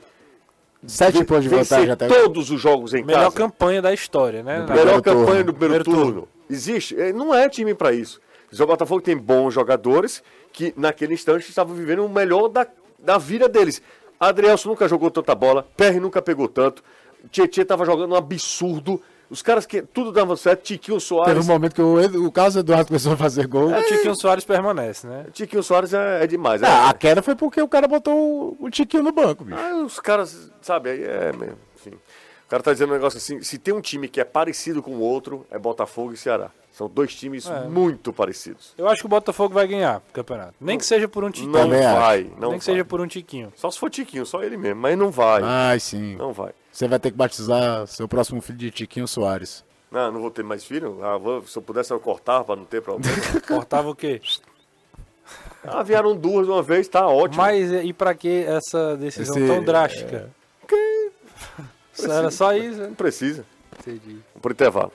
[0.86, 3.36] sete pontos de vencer vantagem até todos os jogos em Melhor casa.
[3.36, 4.66] campanha da história, né?
[4.68, 5.26] Melhor turno.
[5.26, 6.28] campanha do primeiro, Primeiro turno.
[6.50, 7.00] Existe?
[7.00, 8.20] É, Não é time pra isso.
[8.52, 12.68] O Botafogo tem bons jogadores que naquele instante estavam vivendo o melhor da,
[13.00, 13.82] da vida deles.
[14.20, 16.84] Adrielson nunca jogou tanta bola, Perry nunca pegou tanto,
[17.32, 19.02] Tietchan tava jogando um absurdo.
[19.34, 21.44] Os caras que tudo dava certo, Tiquinho Teve Soares.
[21.44, 23.72] um momento que o, o Carlos Eduardo começou a fazer gol.
[23.74, 25.26] O Tiquinho Soares permanece, né?
[25.34, 26.62] Tiquinho Soares é, é demais.
[26.62, 28.14] é- Ah, a queda foi porque o cara botou
[28.60, 29.58] o, o Tiquinho no banco, bicho.
[29.60, 31.58] Aí os caras, sabe, aí é mesmo.
[31.76, 31.98] Enfim.
[32.48, 35.00] cara tá dizendo um negócio assim, se tem um time que é parecido com o
[35.00, 36.52] outro, é Botafogo e Ceará.
[36.74, 37.62] São dois times É.
[37.68, 38.74] muito parecidos.
[38.76, 40.56] Eu acho que o Botafogo vai ganhar o campeonato.
[40.60, 41.52] Nem que seja por um tiquinho.
[41.52, 42.58] Não vai, não Nem vai.
[42.60, 43.54] que seja por um tiquinho.
[43.56, 45.42] Só se for Tiquinho, só ele mesmo, mas não vai.
[45.44, 46.16] Ai, sim.
[46.16, 46.52] Não vai.
[46.72, 49.64] Você vai ter que batizar seu próximo filho de Tiquinho Soares.
[49.92, 50.98] Não, não vou ter mais filho.
[51.04, 53.16] Ah, vou- se eu pudesse, eu cortava pra não ter problema.
[53.48, 54.20] Cortava o quê?
[55.64, 57.38] ah, vieram duas de uma vez, tá ótimo.
[57.44, 60.32] Mas e pra que essa decisão Esse- tão drástica?
[62.04, 62.88] Era só isso, né?
[62.88, 63.46] Não precisa.
[63.80, 64.14] Entendi.
[64.34, 64.92] Vamos pro intervalo.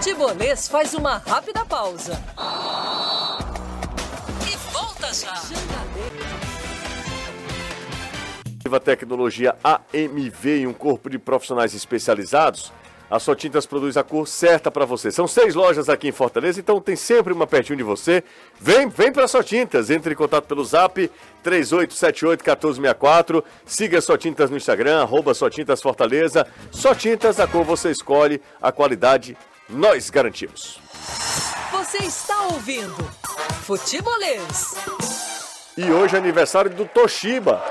[0.00, 2.18] Futebolês faz uma rápida pausa.
[4.50, 5.34] E volta já.
[8.58, 12.72] Ativa Tecnologia AMV e um corpo de profissionais especializados,
[13.10, 15.10] a Só Tintas produz a cor certa para você.
[15.10, 18.24] São seis lojas aqui em Fortaleza, então tem sempre uma pertinho de você.
[18.58, 21.10] Vem, vem para Só Tintas, entre em contato pelo zap
[21.44, 23.44] 3878-1464.
[23.66, 26.46] Siga a Só Tintas no Instagram, arroba Só Tintas Fortaleza.
[26.70, 29.36] Só Tintas, a cor você escolhe, a qualidade
[29.70, 30.80] nós garantimos.
[31.72, 33.02] Você está ouvindo
[33.62, 34.74] Futebolês.
[35.76, 37.64] E hoje é aniversário do Toshiba.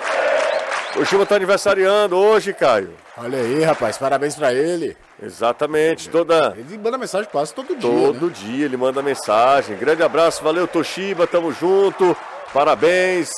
[0.94, 2.94] Toshiba está aniversariando hoje, Caio.
[3.18, 4.96] Olha aí, rapaz, parabéns pra ele.
[5.22, 6.56] Exatamente, toda...
[6.58, 7.90] Ele manda mensagem quase todo dia.
[7.90, 8.34] Todo né?
[8.34, 9.78] dia ele manda mensagem.
[9.78, 12.16] Grande abraço, valeu Toshiba, tamo junto.
[12.54, 13.30] Parabéns.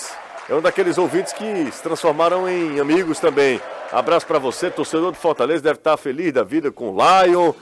[0.48, 3.60] É um daqueles ouvintes que se transformaram em amigos também.
[3.92, 7.54] Abraço pra você, torcedor do Fortaleza, deve estar feliz da vida com o Lion.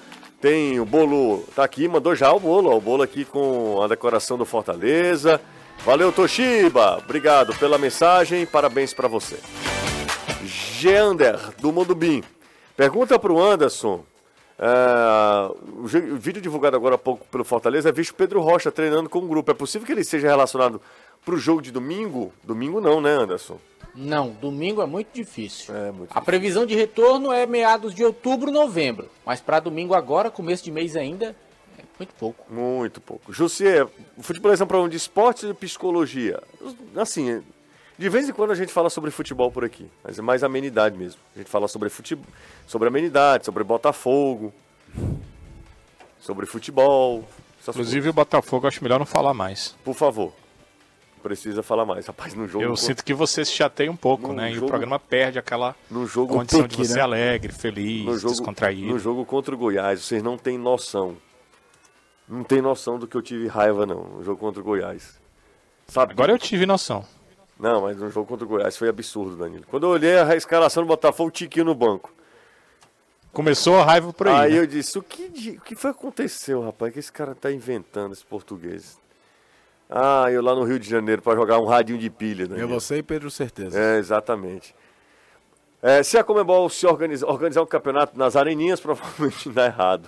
[0.41, 3.87] Tem o bolo, tá aqui, mandou já o bolo, ó, o bolo aqui com a
[3.87, 5.39] decoração do Fortaleza.
[5.85, 9.37] Valeu Toshiba, obrigado pela mensagem, parabéns pra você.
[10.45, 12.23] Geander, do Mundo Bim.
[12.77, 14.03] Pergunta Anderson.
[14.57, 18.71] ah, o, je- o vídeo divulgado agora há pouco pelo Fortaleza é visto Pedro Rocha
[18.71, 19.51] treinando com o grupo.
[19.51, 20.81] É possível que ele seja relacionado
[21.25, 22.31] pro jogo de domingo?
[22.43, 23.57] Domingo não, né, Anderson?
[23.95, 25.75] Não, domingo é muito difícil.
[25.75, 29.09] É muito A previsão de retorno é meados de outubro, novembro.
[29.25, 31.35] Mas para domingo agora, começo de mês ainda,
[31.77, 32.45] é muito pouco.
[32.53, 33.33] Muito pouco.
[33.33, 33.87] Jussier,
[34.17, 36.41] o futebol é um programa de esporte e psicologia.
[36.95, 37.43] Assim,
[37.97, 40.97] de vez em quando a gente fala sobre futebol por aqui, mas é mais amenidade
[40.97, 41.19] mesmo.
[41.35, 42.25] A gente fala sobre futebol,
[42.65, 44.53] sobre amenidade, sobre Botafogo,
[46.19, 47.27] sobre futebol.
[47.67, 49.75] Inclusive o Botafogo, acho melhor não falar mais.
[49.83, 50.31] Por favor.
[51.21, 52.07] Precisa falar mais.
[52.07, 52.63] Rapaz, no jogo.
[52.63, 54.51] Eu sinto que você se chateia um pouco, No né?
[54.51, 57.01] E jogo- o programa perde aquela no jogo, condição pique, de você né?
[57.01, 58.87] alegre, feliz, no jogo, descontraído.
[58.93, 61.17] no jogo contra o Goiás, vocês não têm noção.
[62.27, 64.03] Não tem noção do que eu tive raiva, não.
[64.03, 65.19] No jogo contra o Goiás.
[65.87, 66.13] Sabe?
[66.13, 67.03] Agora eu tive noção.
[67.59, 69.65] Não, mas no jogo contra o Goiás foi absurdo, Danilo.
[69.67, 72.13] Quando eu olhei a escalação do Botafogo, o Tiquinho no banco.
[73.33, 74.35] Começou a raiva por aí.
[74.35, 74.59] Aí né?
[74.59, 76.93] eu disse, o que, o que foi que aconteceu, rapaz?
[76.93, 78.97] Que esse cara tá inventando, esse português.
[79.89, 82.67] Ah, eu lá no Rio de Janeiro pra jogar um radinho de pilha, Eu, Danilo.
[82.79, 83.79] você e Pedro Certeza.
[83.79, 84.75] É, exatamente.
[85.81, 90.07] É, se a Comebol se organiza- organizar um campeonato nas areninhas, provavelmente dá errado.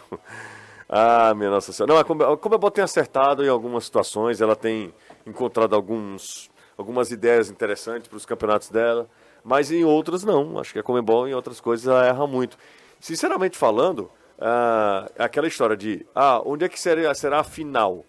[0.87, 1.93] Ah, minha Nossa Senhora.
[1.93, 4.93] Não, a Comebol, a Comebol tem acertado em algumas situações, ela tem
[5.25, 9.09] encontrado alguns, algumas ideias interessantes para os campeonatos dela,
[9.43, 10.59] mas em outras não.
[10.59, 12.57] Acho que a Comebol em outras coisas ela erra muito.
[12.99, 18.05] Sinceramente falando, ah, aquela história de ah, onde é que será, será a final?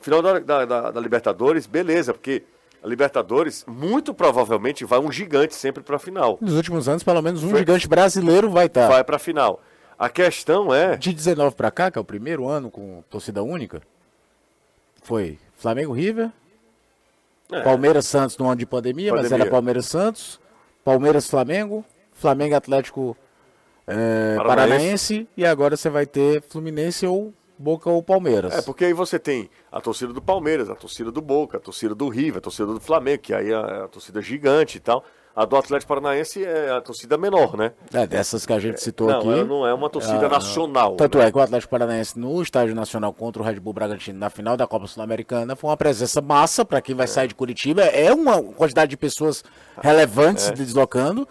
[0.00, 2.44] Final da, da- da- da Libertadores, beleza, porque
[2.82, 6.38] a Libertadores muito provavelmente vai um gigante sempre para a final.
[6.40, 8.88] Nos últimos anos, pelo menos um Foi- gigante brasileiro vai estar.
[8.88, 9.60] Vai para a final.
[9.98, 13.82] A questão é, De 19 pra cá, que é o primeiro ano com torcida única,
[15.02, 16.30] foi Flamengo River,
[17.50, 17.62] É.
[17.62, 19.42] Palmeiras Santos no ano de pandemia, mas Pandemia.
[19.44, 20.38] era Palmeiras Santos,
[20.84, 23.16] Palmeiras Flamengo, Flamengo Atlético
[23.86, 24.46] é, Paranaense.
[24.46, 28.54] Paranaense e agora você vai ter Fluminense ou Boca ou Palmeiras.
[28.54, 31.94] é porque aí você tem a torcida do Palmeiras, a torcida do Boca, a torcida
[31.94, 35.04] do River, a torcida do Flamengo, que aí é a torcida gigante e tal.
[35.36, 37.70] A do Atlético Paranaense é a torcida menor, né?
[37.92, 39.28] É, dessas que a gente citou Não, aqui.
[39.28, 40.96] ela não é uma torcida Ah, nacional.
[40.96, 41.26] Tanto né?
[41.26, 44.56] é que o Atlético Paranaense no Estádio Nacional contra o Red Bull Bragantino na final
[44.56, 47.82] da Copa Sul-Americana foi uma presença massa para quem vai sair de Curitiba.
[47.82, 49.44] É uma quantidade de pessoas
[49.80, 51.28] relevantes se deslocando,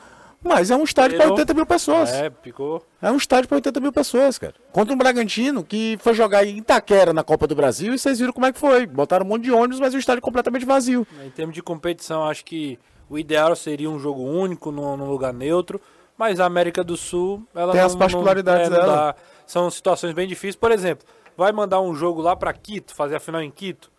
[0.48, 1.38] mas é um estádio para Virou.
[1.38, 2.10] 80 mil pessoas.
[2.12, 2.86] É, ficou.
[3.02, 4.54] É um estádio para 80 mil pessoas, cara.
[4.72, 8.34] Contra um Bragantino que foi jogar em Itaquera na Copa do Brasil e vocês viram
[8.34, 8.86] como é que foi.
[8.86, 11.06] Botaram um monte de ônibus, mas o estádio completamente vazio.
[11.26, 12.80] Em termos de competição, acho que
[13.10, 15.80] o ideal seria um jogo único, num, num lugar neutro.
[16.18, 19.06] Mas a América do Sul, ela Tem não, as particularidades não, é, não dela.
[19.12, 19.16] dá.
[19.46, 20.56] São situações bem difíceis.
[20.56, 21.06] Por exemplo,
[21.38, 23.92] vai mandar um jogo lá pra Quito, fazer a final em Quito.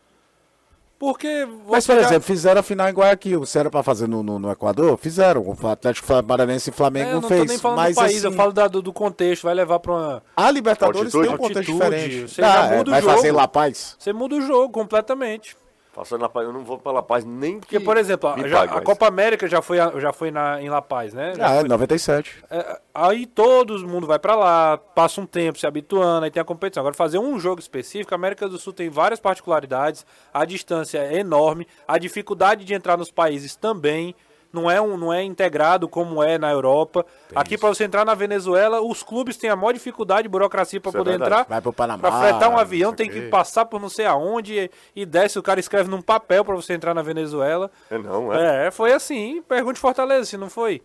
[0.98, 1.46] Porque.
[1.68, 3.46] Mas, por já- exemplo, fizeram a final em Guayaquil.
[3.46, 5.42] Se era para fazer no, no, no Equador, fizeram.
[5.42, 7.40] O Atlético Paranaense e É, Flamengo eu não fez.
[7.42, 9.44] tô nem falando mas, do país, assim, eu falo da- do, do contexto.
[9.44, 10.22] Vai levar pra uma.
[10.36, 11.26] A Libertadores Altitude.
[11.26, 12.28] tem um contexto Altitude, diferente.
[12.34, 13.14] você já Ah, é, vai jogo.
[13.14, 13.94] fazer em La Paz.
[13.98, 15.56] Você muda o jogo completamente.
[15.98, 18.48] Passou em La Paz, eu não vou pra La Paz nem Porque, por exemplo, me
[18.48, 18.80] já- pague a.
[18.82, 21.34] Copa América já foi, a- já foi na, em La Paz, né?
[21.34, 22.36] Já Ah, é, foi- 97.
[22.48, 26.44] É, aí todo mundo vai pra lá, passa um tempo se habituando, aí tem a
[26.44, 26.82] competição.
[26.82, 31.18] Agora, fazer um jogo específico, a América do Sul tem várias particularidades, a distância é
[31.18, 34.14] enorme, a dificuldade de entrar nos países também.
[34.52, 37.04] Não é, um, não é integrado como é na Europa.
[37.34, 40.88] Aqui, pra você entrar na Venezuela, os clubes têm a maior dificuldade de burocracia pra
[40.88, 41.44] Isso é poder entrar.
[41.46, 44.70] Vai pro Panamá, Pra fretar um avião, tem que passar por não sei aonde e,
[45.02, 45.38] e desce.
[45.38, 47.70] O cara escreve num papel pra você entrar na Venezuela.
[47.90, 48.68] É não, é.
[48.68, 49.42] É, foi assim.
[49.42, 50.80] Pergunte Fortaleza se não foi.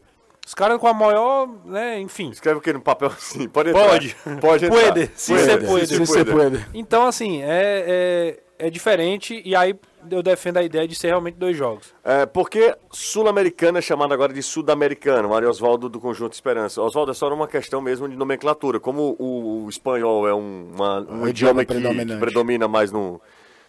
[0.45, 2.29] Os caras com a maior, né, enfim.
[2.29, 3.47] Escreve o que no papel assim?
[3.49, 3.87] Pode entrar.
[3.87, 4.15] Pode.
[4.41, 4.91] Pode entrar.
[4.91, 5.11] Puede.
[5.15, 5.51] Sim, Puede.
[5.51, 5.87] se puede.
[5.87, 6.67] Sim, Se você puder.
[6.73, 9.73] Então, assim, é, é, é diferente e aí
[10.09, 11.93] eu defendo a ideia de ser realmente dois jogos.
[12.03, 16.81] É, porque Sul-Americana é chamada agora de Sudamericano, Mário Oswaldo do Conjunto Esperança.
[16.81, 18.79] Oswaldo, é só uma questão mesmo de nomenclatura.
[18.79, 22.91] Como o, o espanhol é um, uma- um Um idioma idioma que, que predomina mais
[22.91, 23.21] no,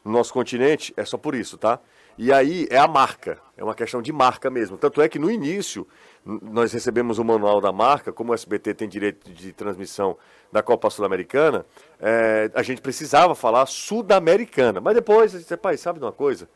[0.04, 1.78] no nosso continente, é só por isso, tá?
[2.16, 4.76] E aí é a marca, é uma questão de marca mesmo.
[4.76, 5.86] Tanto é que no início
[6.24, 10.16] nós recebemos o manual da marca, como o SBT tem direito de transmissão
[10.50, 11.66] da Copa Sul-Americana,
[12.00, 14.80] é, a gente precisava falar Sudamericana.
[14.80, 16.48] Mas depois, a gente, pai, sabe de uma coisa?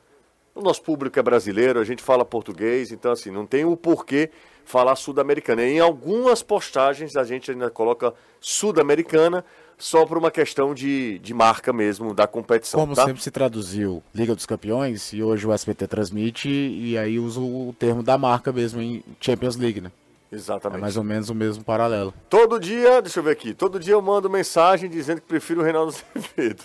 [0.55, 4.31] O nosso público é brasileiro, a gente fala português, então assim, não tem o porquê
[4.65, 5.63] falar sul-americana.
[5.63, 9.45] Em algumas postagens a gente ainda coloca sul-americana
[9.79, 12.81] só por uma questão de, de marca mesmo da competição.
[12.81, 13.05] Como tá?
[13.05, 17.75] sempre se traduziu Liga dos Campeões, e hoje o SBT transmite, e aí usa o
[17.79, 19.93] termo da marca mesmo em Champions League, né?
[20.31, 20.81] É Exatamente.
[20.81, 22.13] mais ou menos o mesmo paralelo.
[22.29, 25.65] Todo dia, deixa eu ver aqui, todo dia eu mando mensagem dizendo que prefiro o
[25.65, 26.65] Reinaldo Azevedo.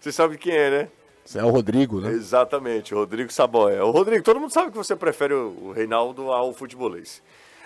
[0.00, 0.88] Você sabe quem é, né?
[1.34, 2.10] É o Rodrigo, né?
[2.10, 3.84] Exatamente, o Rodrigo Saboia.
[3.84, 7.20] O Rodrigo, todo mundo sabe que você prefere o Reinaldo ao futebolês.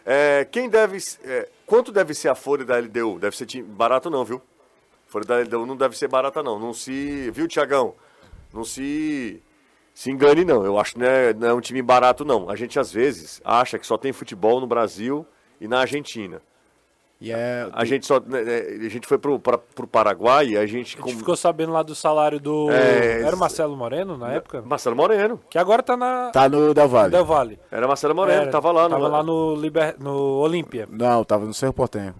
[0.05, 0.97] É, quem deve.
[1.25, 3.19] é, quanto deve ser a folha da LDU?
[3.19, 4.41] Deve ser barato não, viu?
[5.11, 6.59] Folha da LDU não deve ser barata não.
[6.59, 7.31] Não se.
[7.33, 7.95] Viu, Tiagão?
[8.55, 9.43] Não se.
[9.93, 10.65] Se engane, não.
[10.65, 12.49] Eu acho que não é, não é um time barato, não.
[12.49, 15.27] A gente, às vezes, acha que só tem futebol no Brasil
[15.61, 16.41] e na Argentina.
[17.21, 17.69] E é.
[17.73, 18.19] A gente só.
[18.19, 20.97] né, né, A gente foi pro, pra, pro Paraguai e a gente.
[20.97, 22.71] A gente com- ficou sabendo lá do salário do.
[22.71, 24.63] É, Era o Marcelo Moreno na época?
[24.63, 25.39] Marcelo Moreno.
[25.51, 26.31] Que agora tá na.
[26.31, 27.11] Tá no Del Valle.
[27.11, 27.59] Del Valle.
[27.71, 28.91] Era Marcelo Moreno, Era, tava lá no.
[28.91, 29.97] Tava lá no, Liber...
[29.99, 30.87] no Olímpia.
[30.89, 32.15] Não, tava no Cerro Portenho.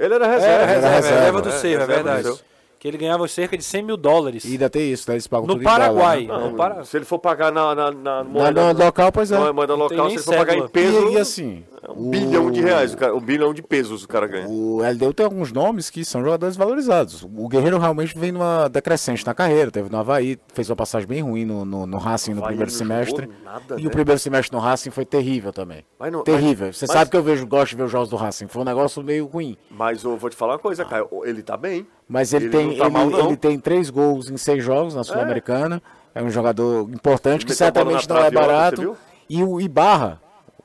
[0.00, 0.64] Ele era É, reserva.
[0.66, 1.16] reserva, reserva.
[1.18, 2.40] reserva do Cerro, é reserva do verdade.
[2.78, 4.42] Que ele ganhava cerca de 100 mil dólares.
[4.46, 5.14] E ainda tem isso, né?
[5.16, 6.20] Eles pagam No tudo em dólar, Paraguai.
[6.22, 6.28] né?
[6.28, 9.30] Não, No Para- Se ele for pagar na, na, na Na, moeda, na local, pois
[9.30, 9.38] é.
[9.38, 11.64] na moeda local, se ele for pagar em peso, E, e assim.
[11.88, 14.46] Um bilhão de reais, o cara, um bilhão de pesos o cara ganha.
[14.48, 17.22] O LDU tem alguns nomes que são jogadores valorizados.
[17.22, 19.70] O Guerreiro realmente vem numa decrescente na carreira.
[19.70, 23.28] Teve no Havaí, fez uma passagem bem ruim no, no, no Racing no primeiro semestre.
[23.44, 23.88] nada, e né?
[23.88, 25.84] o primeiro semestre no Racing foi terrível também.
[26.12, 26.66] Não- terrível.
[26.66, 28.46] mas- Você mas- sabe que eu vejo, gosto de ver os jogos do Racing.
[28.46, 29.56] Foi um negócio meio ruim.
[29.70, 31.86] Mas eu vou te falar uma coisa, Caio, ele tá bem.
[32.08, 35.02] Mas ele, Ele tem, tá ele, mal, ele tem três gols em seis jogos na
[35.04, 35.82] Sul-Americana.
[36.14, 36.20] É.
[36.22, 38.80] um jogador importante que a bola certamente não é barato.
[38.80, 38.96] viu?
[39.28, 40.20] E o Ibarra,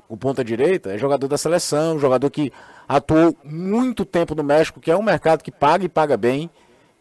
[0.08, 2.52] o ponta direita, é jogador da seleção, jogador que
[2.88, 6.50] atuou muito tempo no México, que é um mercado que paga e paga bem.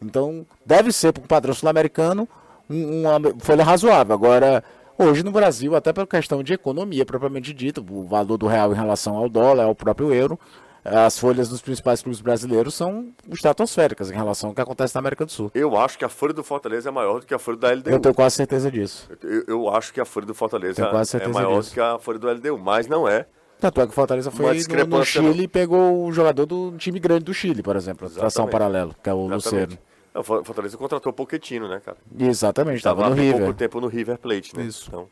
[0.01, 2.27] Então, deve ser para o padrão sul-americano
[2.69, 4.13] um- uma folha razoável.
[4.13, 4.63] Agora,
[4.97, 8.75] hoje no Brasil, até pela questão de economia propriamente dita, o valor do real em
[8.75, 10.39] relação ao dólar, ao próprio euro,
[10.85, 15.25] as folhas dos principais clubes brasileiros são estratosféricas em relação ao que acontece na América
[15.25, 15.49] do Sul.
[15.55, 17.89] Eu acho que a folha do Fortaleza é maior do que a folha da LDU.
[17.89, 19.09] Eu tenho quase certeza disso.
[19.23, 21.71] Eu, eu acho que a folha do Fortaleza é maior disso.
[21.71, 23.25] do que a folha do LDU, mas não é.
[23.59, 26.99] Tanto é que o Fortaleza foi no, no Chile e pegou o jogador do time
[26.99, 29.45] grande do Chile, por exemplo, tração paralelo, que é o Exatamente.
[29.45, 29.77] Luceiro.
[30.13, 31.97] O For- Fortaleza contratou o Pochettino, né, cara?
[32.19, 33.37] Exatamente, estava Tava no River.
[33.39, 34.63] pouco tempo no River Plate, né?
[34.63, 34.85] Isso.
[34.87, 35.07] Então,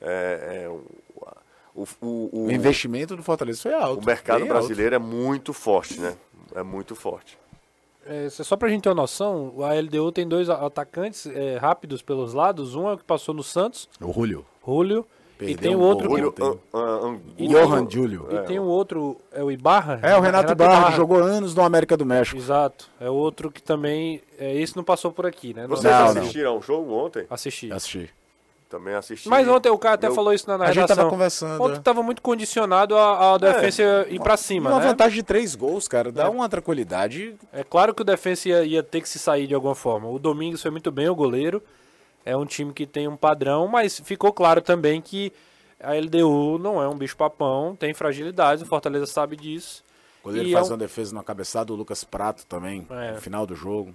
[0.00, 0.82] é, é, o,
[1.74, 4.02] o, o, o- O investimento do Fortaleza foi alto.
[4.02, 6.14] o mercado brasileiro é muito forte, né?
[6.54, 7.36] É muito forte.
[8.06, 12.34] É, só pra gente ter uma noção, a LDU tem dois atacantes é, rápidos pelos
[12.34, 12.74] lados.
[12.74, 14.10] Um é o que passou no Santos, alto.
[14.10, 14.44] O Julio.
[14.66, 15.06] Julio.
[15.40, 16.32] e Perdeu tem o um outro gol.
[16.32, 16.40] que.
[16.42, 18.28] Julio, an- an- an- E Johan tem- Julio.
[18.30, 19.98] E tem o outro, é o Ibarra?
[20.02, 22.36] É, o Renato, Ibarra, que jogou anos no América do México.
[22.36, 22.90] Exato.
[23.00, 24.20] É outro que também.
[24.38, 25.66] É, esse não passou por aqui, né?
[25.66, 26.20] Vocês Não, não.
[26.22, 27.26] assistiram ao jogo ontem?
[27.30, 27.72] Assisti.
[27.72, 28.10] Assisti.
[28.76, 29.28] Também assisti.
[29.28, 31.76] Mas ontem o cara até Eu- falou isso na, na A gente tava conversando, Ontem
[31.76, 31.80] é.
[31.80, 34.86] tava muito condicionado a, a defesa ir pra cima, uma né?
[34.88, 37.36] vantagem de três gols, cara, dá uma tranquilidade.
[37.52, 40.08] É claro que o defesa ia, ia ter que se sair de alguma forma.
[40.08, 41.62] O Domingos foi muito bem, o goleiro.
[42.24, 45.32] É um time que tem um padrão, mas ficou claro também que
[45.80, 49.84] a LDU não é um bicho-papão, tem fragilidades, o Fortaleza sabe disso.
[50.22, 53.12] O goleiro E faz é um- uma defesa na cabeçada, o Lucas Prato também, É.
[53.12, 53.94] no final do jogo.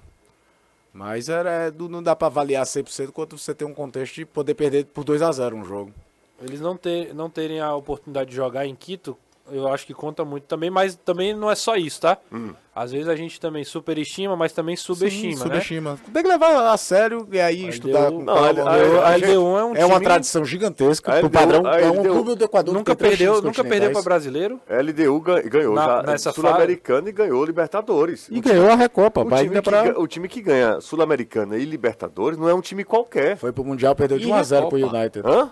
[0.93, 4.55] Mas era, é, não dá pra avaliar 100% quando você tem um contexto de poder
[4.55, 5.93] perder por 2 a 0 um jogo.
[6.41, 9.17] Eles não, ter, não terem a oportunidade de jogar em Quito
[9.51, 12.17] eu acho que conta muito também, mas também não é só isso, tá?
[12.31, 12.51] Hum.
[12.75, 15.43] Às vezes a gente também superestima, mas também subestima, Sim, né?
[15.43, 15.99] subestima.
[16.13, 18.53] Tem que levar a sério e aí estudar com LDU calma.
[18.53, 21.29] Não, A a- a LDU é um é uma time- tradição gigantesca A pro LDU
[21.39, 21.65] padrão.
[21.67, 24.61] a É um LDU clube do Equador que Nunca perdeu, nunca perdeu para brasileiro.
[24.69, 28.29] LDU ga- ganhou Na- já nessa Sul-Americana e ganhou Libertadores.
[28.31, 29.21] E O ganhou a Recopa.
[29.21, 29.83] O vai time, ainda que, pra...
[29.91, 33.35] ga- o time que ganha Sul-Americana e Libertadores não é um time qualquer.
[33.35, 34.97] Foi pro Mundial, perdeu de E 1x0 pro Recopa?
[34.97, 35.27] United.
[35.27, 35.51] Hã?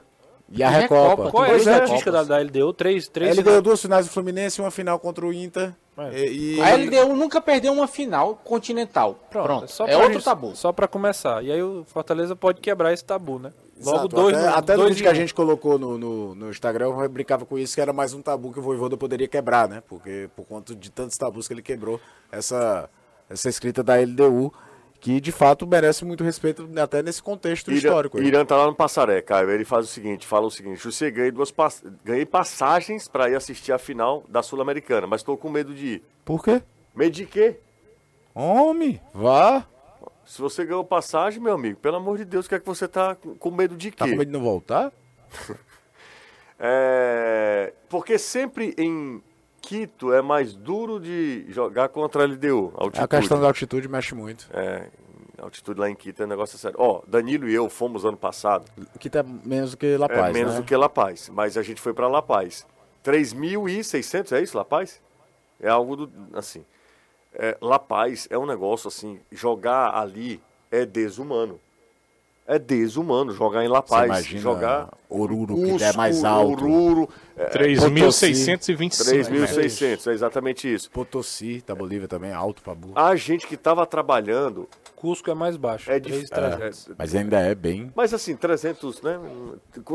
[0.49, 1.09] E a E Recopa.
[1.09, 1.57] Recopa, Qual é a é.
[1.57, 2.71] estatística da, da LDU?
[2.73, 5.73] Três, três Ele ganhou duas finais do Fluminense e uma final contra o Inter.
[5.97, 6.25] É.
[6.25, 9.19] E, e- A LDU nunca perdeu uma final continental.
[9.29, 9.67] Pronto.
[9.67, 10.55] só é pra outro gente- tabu.
[10.55, 11.43] Só pra começar.
[11.43, 13.51] E aí o Fortaleza pode quebrar esse tabu, né?
[13.83, 16.33] Logo Exato, dois, até, no- até no dois vídeo que a gente colocou no, no,
[16.35, 19.27] no Instagram, eu brincava com isso, que era mais um tabu que o Voivoda poderia
[19.27, 19.83] quebrar, né?
[19.87, 21.99] Porque por conta de tantos tabus que ele quebrou,
[22.31, 22.89] essa,
[23.29, 24.51] essa escrita da LDU,
[24.99, 28.17] que de fato merece muito respeito até nesse contexto Irã, histórico.
[28.17, 28.25] aí.
[28.25, 29.49] Irã tá lá no Passaré, Caio.
[29.51, 33.35] Ele faz o seguinte, fala o seguinte, você ganhei duas pass- ganhei passagens para ir
[33.35, 36.03] assistir a final da Sul-Americana, mas estou com medo de ir.
[36.25, 36.61] Por quê?
[36.95, 37.59] Medo de quê?
[38.33, 39.65] Homem, vá.
[40.25, 42.87] Se você ganhou passagem, meu amigo, pelo amor de Deus, o que é que você
[42.87, 43.97] tá com medo de quê?
[43.97, 44.91] Tá com medo de não voltar?
[46.59, 49.21] É, porque sempre em
[49.67, 52.71] Quito é mais duro de jogar contra a LDU.
[52.73, 53.03] Altitude.
[53.03, 54.47] A questão da altitude mexe muito.
[54.53, 54.87] É,
[55.37, 56.77] altitude lá em Quito é um negócio sério.
[56.79, 58.63] Ó, Danilo e eu fomos ano passado.
[58.97, 60.61] Que tá menos do que La Paz, é menos né?
[60.61, 62.65] do que La Paz, mas a gente foi para La Paz.
[63.03, 65.01] 3.600, é isso, La Paz?
[65.59, 66.63] É algo do, assim.
[67.33, 70.41] É, La Paz é um negócio assim, jogar ali
[70.71, 71.59] é desumano.
[72.49, 76.63] É desumano jogar em La Você Paz, imagina jogar Oruro, que Cusco, é mais alto.
[76.63, 79.03] Oruro, é, 3.625.
[79.03, 80.89] 3.600, é exatamente isso.
[80.89, 82.93] Potosí, da Bolívia também, alto pra burro.
[82.97, 85.91] A gente que estava trabalhando Cusco é mais baixo.
[85.91, 86.87] é três, de, trezentos.
[86.89, 87.91] é- Mas ainda é bem.
[87.93, 89.19] Mas assim, 300, né?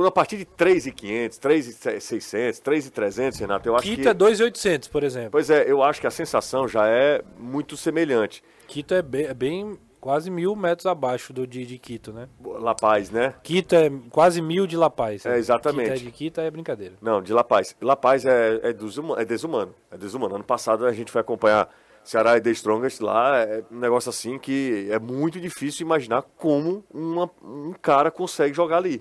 [0.06, 4.08] A partir de 3.500, 3.600, 3.300, Renato, eu acho Quito que...
[4.08, 5.30] é 2.800, por exemplo.
[5.32, 8.44] Pois é, eu acho que a sensação já é muito semelhante.
[8.68, 12.28] Quito é bem, é bem quase mil metros abaixo do de, de Quito, né?
[12.44, 13.34] La Paz, né?
[13.42, 15.24] Quito é quase mil de La Paz.
[15.24, 15.90] É, exatamente.
[15.92, 16.94] Quito é de Quito é brincadeira.
[17.00, 17.76] Não, de La Paz.
[17.80, 19.72] La Paz é, é, é desumano.
[19.92, 20.34] É desumano.
[20.34, 21.68] Ano passado a gente foi acompanhar
[22.02, 23.38] Ceará e The Strongest lá.
[23.38, 28.78] É um negócio assim que é muito difícil imaginar como uma- um cara consegue jogar
[28.78, 29.00] ali.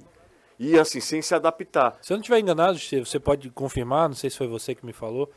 [0.60, 1.97] E assim, sem se adaptar.
[2.04, 4.93] Se eu não estiver enganado, você pode confirmar, não sei se foi você que me
[4.93, 5.32] falou,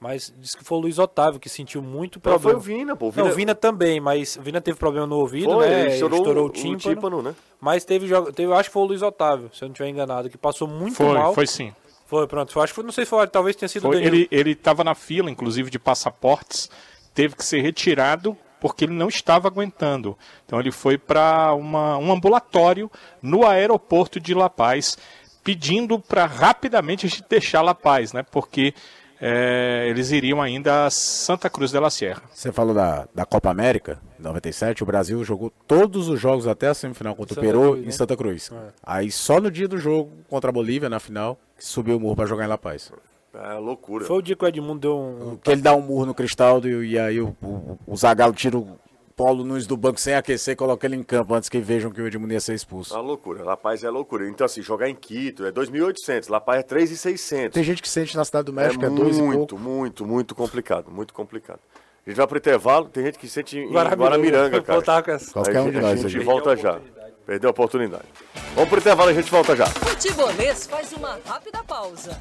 [0.00, 2.58] mas disse que foi o Luiz Otávio que sentiu muito Não, foi problema.
[2.58, 3.08] o Vina, pô.
[3.10, 5.80] O Não, o Vina também, mas o Vina teve problema no ouvido, foi, né?
[5.82, 7.34] ele estourou, estourou o o tímpano, tímpano, né?
[7.60, 10.30] Mas teve, teve, eu acho que foi o Luiz Otávio, se eu não estiver enganado,
[10.30, 11.34] que passou muito Foi, mal.
[11.34, 11.74] foi sim.
[12.06, 12.50] Foi, pronto.
[12.52, 14.82] Foi, acho que foi, não sei se foi, talvez tenha sido Foi, ele ele estava
[14.82, 16.70] na fila, inclusive, de passaportes,
[17.14, 20.16] teve que ser retirado porque ele não estava aguentando.
[20.44, 22.90] Então ele foi para um ambulatório
[23.22, 24.98] no aeroporto de La Paz,
[25.44, 28.22] pedindo para rapidamente a gente deixar La Paz, né?
[28.22, 28.74] Porque
[29.20, 32.22] é, eles iriam ainda a Santa Cruz de la Sierra.
[32.32, 36.68] Você falou da, da Copa América, em 97, o Brasil jogou todos os jogos até
[36.68, 37.92] a semifinal contra Santa o Peru Cruz, em né?
[37.92, 38.50] Santa Cruz.
[38.82, 42.16] Aí só no dia do jogo contra a Bolívia, na final, que subiu o murro
[42.16, 42.90] pra jogar em La Paz.
[43.32, 44.04] É loucura.
[44.06, 45.36] Foi o dia que o Edmundo deu um.
[45.36, 48.58] Que ele dá um murro no Cristaldo e, e aí o, o, o Zagallo tira
[48.58, 48.76] o
[49.20, 52.00] Paulo Nunes do banco sem aquecer e coloca ele em campo antes que vejam que
[52.00, 52.94] o Edmundo ia ser expulso.
[52.94, 53.44] É uma loucura.
[53.44, 54.26] La Paz é loucura.
[54.26, 57.50] Então, assim, jogar em Quito é 2.800, La Paz é 3.600.
[57.52, 59.58] Tem gente que sente na cidade do É México, é, dois e muito, pouco.
[59.62, 60.90] muito, muito complicado.
[60.90, 61.60] Muito complicado.
[62.06, 64.78] A gente vai pro intervalo, tem gente que sente em Guaramiranga, Guaramiranga, cara.
[64.78, 65.32] voltar com essa.
[65.32, 66.24] Qualquer Aí um de a nós gente aqui.
[66.24, 66.80] volta já.
[67.26, 68.06] Perdeu a oportunidade.
[68.54, 69.66] Vamos pro intervalo, a gente volta já.
[69.66, 72.18] Futebolês faz uma rápida pausa.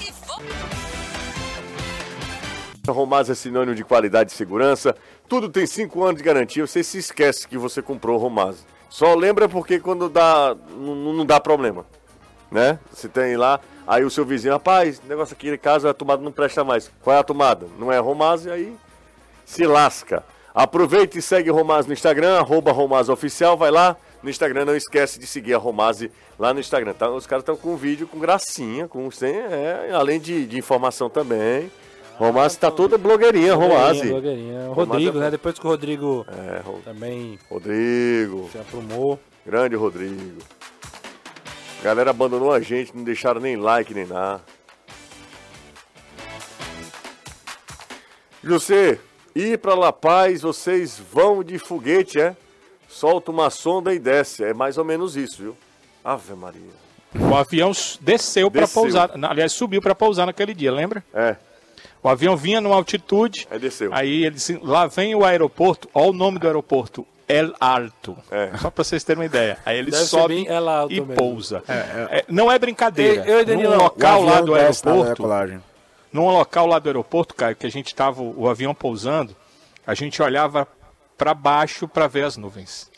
[0.00, 0.85] E volta.
[2.92, 4.94] Romaz é sinônimo de qualidade e segurança.
[5.28, 6.66] Tudo tem 5 anos de garantia.
[6.66, 8.64] Você se esquece que você comprou Romaz.
[8.88, 10.56] Só lembra porque quando dá.
[10.70, 11.84] Não, não dá problema.
[12.50, 12.78] Né?
[12.92, 13.60] Você tem lá.
[13.86, 16.90] Aí o seu vizinho, rapaz, negócio aqui de casa, a tomada não presta mais.
[17.02, 17.68] Qual é a tomada?
[17.78, 18.76] Não é Romaz, e aí
[19.44, 20.24] se lasca.
[20.52, 25.20] Aproveita e segue Romaz no Instagram, arroba Romaz Oficial, vai lá no Instagram, não esquece
[25.20, 26.04] de seguir a Romaz
[26.36, 26.94] lá no Instagram.
[26.94, 27.08] Tá?
[27.08, 31.70] Os caras estão com um vídeo com gracinha, com é, além de, de informação também.
[32.18, 34.00] Romaz tá toda blogueirinha, Romaz.
[34.00, 34.70] Blogueirinha, blogueirinha.
[34.70, 35.30] O Rodrigo, é- né?
[35.30, 39.20] Depois que o Rodrigo É, Ro- também Rodrigo, se aprumou.
[39.44, 40.38] grande Rodrigo.
[41.82, 44.40] Galera abandonou a gente, não deixaram nem like nem nada.
[48.42, 48.98] José,
[49.34, 52.36] ir pra La Paz, vocês vão de foguete, é?
[52.88, 54.44] Solta uma sonda e desce.
[54.44, 55.56] É mais ou menos isso, viu?
[56.04, 56.60] Ave Maria.
[57.18, 58.82] O avião s- desceu para Desceu.
[58.82, 61.02] pousar, aliás, subiu para pousar naquele dia, lembra?
[61.12, 61.36] É,
[62.06, 63.92] O avião vinha numa altitude, aí desceu.
[63.92, 68.16] aí ele disse, lá vem o aeroporto, olha o nome do aeroporto, El Alto.
[68.30, 68.56] É.
[68.58, 69.58] Só pra vocês terem uma ideia.
[69.66, 71.14] Aí ele Deve sobe bem El Alto e mesmo.
[71.16, 71.64] pousa.
[71.68, 73.24] É, não é brincadeira.
[73.26, 75.60] Eu- eu e Danilão, Num local lá do aeroporto, decolagem.
[76.12, 79.34] num local lá do aeroporto, Caio, que a gente tava o avião pousando,
[79.84, 80.68] a gente olhava
[81.18, 82.88] pra baixo pra ver as nuvens.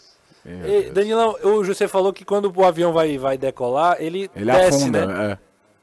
[0.44, 4.82] E, Danilão, o José falou que quando o avião vai, vai decolar, ele, Ele desce,
[4.82, 5.32] afunda, né?
[5.32, 5.38] é.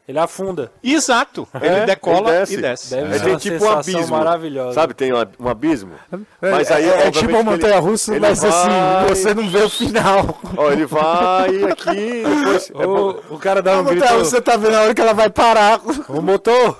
[0.08, 0.72] Ele afunda.
[0.84, 1.47] Exato.
[1.60, 2.53] É, ele decola ele desce.
[2.53, 2.89] e desce.
[2.95, 4.08] Deve É, ser uma tipo um abismo.
[4.18, 4.74] maravilhosa.
[4.74, 5.93] Sabe, tem um, um abismo.
[6.41, 9.49] É, Mas aí, é, é tipo uma montanha russa, ele mas vai- assim, você não
[9.49, 10.39] vê o final.
[10.56, 12.70] Ó, ele vai aqui, depois.
[12.72, 12.86] é.
[12.86, 13.99] O, o cara dá um grito.
[14.01, 15.82] montanha russa, você tá vendo a hora que ela vai parar.
[16.08, 16.78] O motor!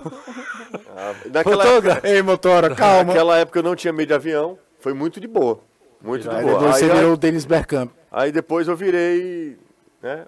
[1.32, 2.06] naquela, Fotógrafo.
[2.08, 3.06] Ei, motora, calma.
[3.06, 4.58] naquela época eu não tinha medo de avião.
[4.80, 5.60] Foi muito de boa.
[6.02, 6.54] Muito de Aí boa.
[6.60, 7.90] depois Aí, você aí- virou o Denis Bergkamp.
[8.12, 9.58] aí depois eu virei.
[10.02, 10.26] Né,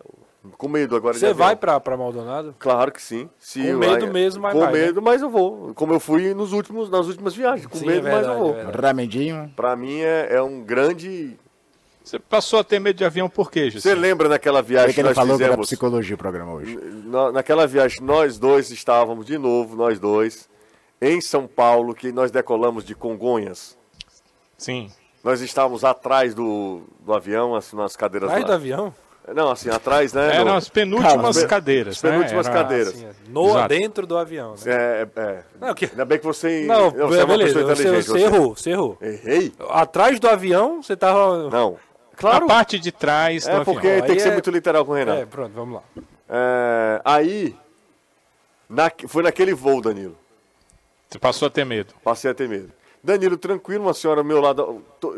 [0.58, 2.56] com medo agora de Você vai pra, pra Maldonado?
[2.60, 3.30] Claro que sim.
[3.40, 4.80] Se Com medo aí- mesmo, mas Com vai, né?
[4.86, 5.74] medo, mas eu vou.
[5.74, 7.66] Como eu fui nos últimos, nas últimas viagens.
[7.68, 8.52] Com Sim, medo, é mas eu verdade, vou.
[8.52, 8.82] é verdade.
[8.88, 9.54] Ramendinho.
[9.56, 11.38] Pra mim é, é um grande.
[12.04, 15.00] Você passou a ter medo de avião por quê, Você lembra naquela viagem que que
[15.02, 15.68] ele nós falou que era fizemos?
[15.68, 16.78] psicologia o programa hoje.
[17.04, 20.48] Na- naquela viagem, nós dois estávamos de novo, nós dois,
[21.02, 23.78] em São Paulo, que nós decolamos de Congonhas.
[24.58, 24.90] Sim.
[25.24, 28.48] Nós estávamos atrás do, do avião, assim, nas cadeiras Atrás lá.
[28.52, 28.94] do avião?
[29.36, 30.36] Não, assim, atrás, né?
[30.36, 31.48] Eram no- as penúltimas Calma.
[31.50, 31.96] cadeiras.
[31.98, 32.52] As penúltimas né?
[32.54, 32.88] Era- cadeiras.
[32.94, 33.68] Assim, no Exato.
[33.68, 34.58] dentro do avião, né?
[34.74, 35.44] É, é.
[35.60, 36.66] Não, que- Ainda bem que você.
[36.66, 38.08] Não, você é uma beleza, pessoa você, inteligente.
[38.10, 38.98] você errou, você errou.
[39.02, 39.54] Errei?
[39.70, 41.50] Atrás do avião, você tava...
[41.50, 41.78] Não.
[42.14, 42.48] A Claro.
[42.48, 43.66] parte de trás do É avião.
[43.66, 45.20] porque tem que ser é- muito literal com o Renato.
[45.22, 45.84] É, pronto, vamos lá.
[46.30, 47.56] É, aí,
[48.70, 50.18] na- foi naquele voo, Danilo.
[51.10, 51.94] Você passou a ter medo.
[52.04, 52.72] Passei a ter medo.
[53.04, 55.18] Danilo, tranquilo, uma senhora ao meu lado, tô-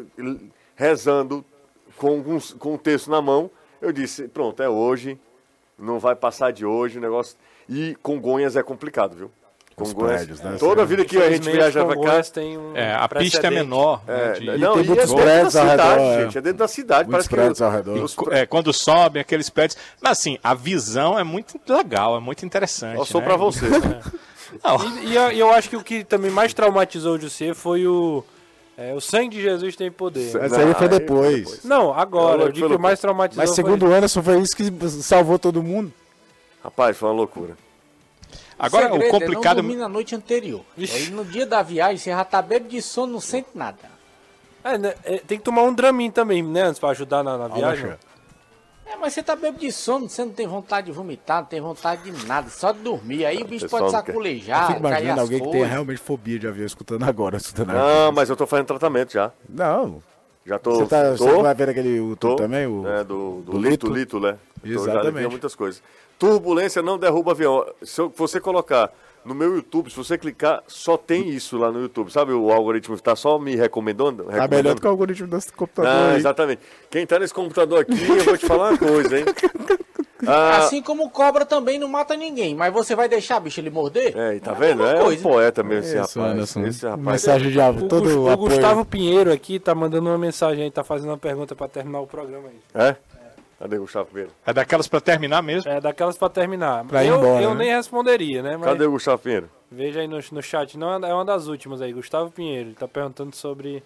[0.76, 1.44] rezando,
[1.98, 2.22] com,
[2.58, 3.50] com um texto na mão.
[3.82, 5.20] Eu disse, pronto, é hoje,
[5.78, 7.38] não vai passar de hoje o negócio.
[7.68, 9.32] E Congonhas é complicado, viu?
[9.78, 10.58] Os Congonhas, prédios, né?
[10.60, 12.22] toda a vida que a gente viaja pra cá...
[12.24, 14.02] Tem um É, a pista é menor.
[14.06, 16.22] né, É, de- não, tem e é muitos dentro da prédios ao cidade, redor, é.
[16.24, 17.10] gente, é dentro da cidade.
[17.10, 18.04] Muitos parece que prédios ao redor.
[18.04, 19.78] os- É, quando sobem aqueles prédios.
[20.02, 22.98] Mas assim, a visão é muito legal, é muito interessante.
[22.98, 23.28] Eu sou né?
[23.28, 23.66] pra você.
[24.52, 27.86] E, e eu, e eu acho que o que também mais traumatizou o José foi
[27.86, 28.24] o...
[28.82, 30.30] é, o sangue de Jesus tem poder.
[30.38, 31.64] Essa aí foi Não, aí depois.
[31.66, 34.72] Não, agora, eu digo que o mais traumatizou Mas segundo o Anderson, foi isso que
[35.02, 35.92] salvou todo mundo.
[36.64, 37.58] Rapaz, foi uma loucura.
[38.58, 39.58] Agora, o é complicado.
[39.58, 40.62] não dormir na noite anterior.
[40.78, 43.78] Aí no dia da viagem você já tá bêbado de sono, não sente nada.
[44.64, 47.48] É, né, é, tem que tomar um Dramin também, né, antes pra ajudar na, na
[47.50, 47.84] viagem.
[47.86, 48.09] Alexandre.
[48.92, 51.62] É, mas você tá bêbado de sono, você não tem vontade de vomitar, não tem
[51.62, 53.26] vontade de nada, só de dormir.
[53.26, 55.72] Aí o bicho pode saculejar, Fico cair imaginando as alguém que tenha coisas.
[55.72, 57.38] realmente fobia de avião escutando agora.
[57.38, 59.32] Escutando Não, mas eu tô fazendo tratamento já.
[59.48, 60.02] Não.
[60.46, 60.72] Já tô.
[60.76, 62.66] Você, tá, tô, você vai ver aquele o, tô, também?
[62.66, 63.94] O, É, do, do, do lito, lito?
[63.94, 64.38] lito, né?
[64.62, 65.06] Tô já Exatamente.
[65.06, 65.84] levei muitas coisas.
[66.18, 67.66] Turbulência não derruba avião.
[67.84, 68.92] Se você colocar
[69.30, 72.12] no meu YouTube, se você clicar, só tem isso lá no YouTube.
[72.12, 74.24] Sabe o algoritmo que tá só me recomendando?
[74.24, 75.92] Tá melhor do que o algoritmo desse computador.
[75.92, 76.18] Ah, aí.
[76.18, 76.62] exatamente.
[76.90, 79.26] Quem tá nesse computador aqui, eu vou te falar uma coisa, hein?
[80.28, 83.70] Ah, Assim como o cobra também não mata ninguém, mas você vai deixar, bicho, ele
[83.70, 84.14] morder?
[84.18, 84.86] é, e tá É vendo?
[84.86, 86.34] É um poeta mesmo esse Isso, rapaz.
[86.34, 86.66] Anderson.
[86.66, 87.06] Esse rapaz.
[87.06, 88.36] Mensagem de O, todo o o.
[88.38, 92.06] Gustavo Pinheiro aqui tá mandando uma mensagem aí, tá fazendo uma pergunta pra terminar o
[92.08, 92.60] programa aí.
[92.90, 92.96] É?
[93.60, 94.32] Cadê o Gustavo Pinheiro?
[94.46, 95.70] É daquelas pra terminar mesmo.
[95.70, 96.86] É daquelas pra terminar.
[96.86, 97.66] Pra eu embora, eu né?
[97.66, 98.56] nem responderia, né?
[98.56, 99.50] Mas Cadê o Gustavo Pinheiro?
[99.70, 101.92] veja aí no, no chat, não é uma das últimas aí.
[101.92, 103.84] Gustavo Pinheiro, ele tá perguntando sobre.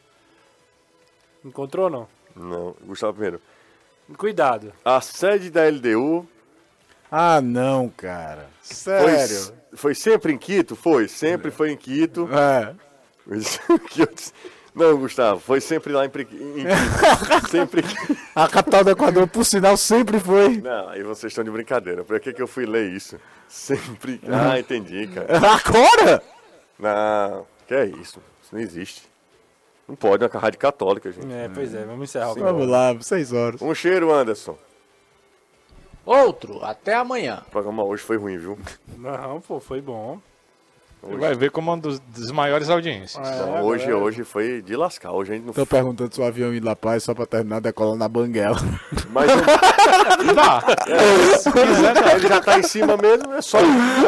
[1.44, 2.08] Encontrou ou não?
[2.36, 3.42] Não, Gustavo Pinheiro.
[4.18, 4.72] Cuidado.
[4.86, 6.28] A sede da LDU
[7.12, 8.50] Ah, não, cara.
[8.62, 9.54] foi, Sério?
[9.74, 10.76] foi sempre em Quito?
[10.76, 12.30] Foi, sempre foi em Quito.
[12.32, 12.76] É.
[14.76, 17.48] Não, Gustavo, foi sempre lá em, em Quito.
[17.50, 18.18] sempre em Quito.
[18.36, 20.58] A capital do Equador, por sinal, sempre foi.
[20.58, 22.04] Não, aí vocês estão de brincadeira.
[22.04, 23.20] Por que, que eu fui ler isso?
[23.48, 24.20] Sempre.
[24.28, 25.28] Ah, entendi, cara.
[25.38, 26.24] Agora?
[26.80, 28.20] Não, que é isso?
[28.42, 29.04] Isso não existe.
[29.88, 31.32] Não pode, é uma rádio católica, gente.
[31.32, 33.62] É, pois é, vamos encerrar o Vamos lá, seis horas.
[33.62, 34.58] Um cheiro, Anderson.
[36.06, 37.44] Outro, até amanhã.
[37.48, 38.58] O programa hoje foi ruim, viu?
[38.98, 40.20] Não, pô, foi bom.
[41.06, 43.22] Você vai ver como é um dos, dos maiores audiências.
[43.40, 45.12] Não, hoje, hoje foi de lascar.
[45.12, 47.60] Hoje a gente não Tô perguntando se o avião em La Paz só pra terminar
[47.60, 48.58] decolando na Banguela.
[49.10, 49.44] Mas não-
[50.34, 50.64] Dá.
[51.38, 53.58] se quiser, tá, ele já tá em cima mesmo, é só.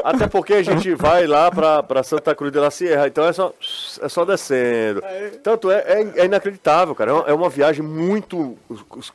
[0.03, 3.33] Até porque a gente vai lá pra, pra Santa Cruz de la Sierra, então é
[3.33, 3.53] só,
[4.01, 5.03] é só descendo.
[5.43, 7.11] Tanto é, é, é inacreditável, cara.
[7.11, 8.57] É uma, é uma viagem muito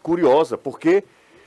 [0.03, 1.03] curiosa, porque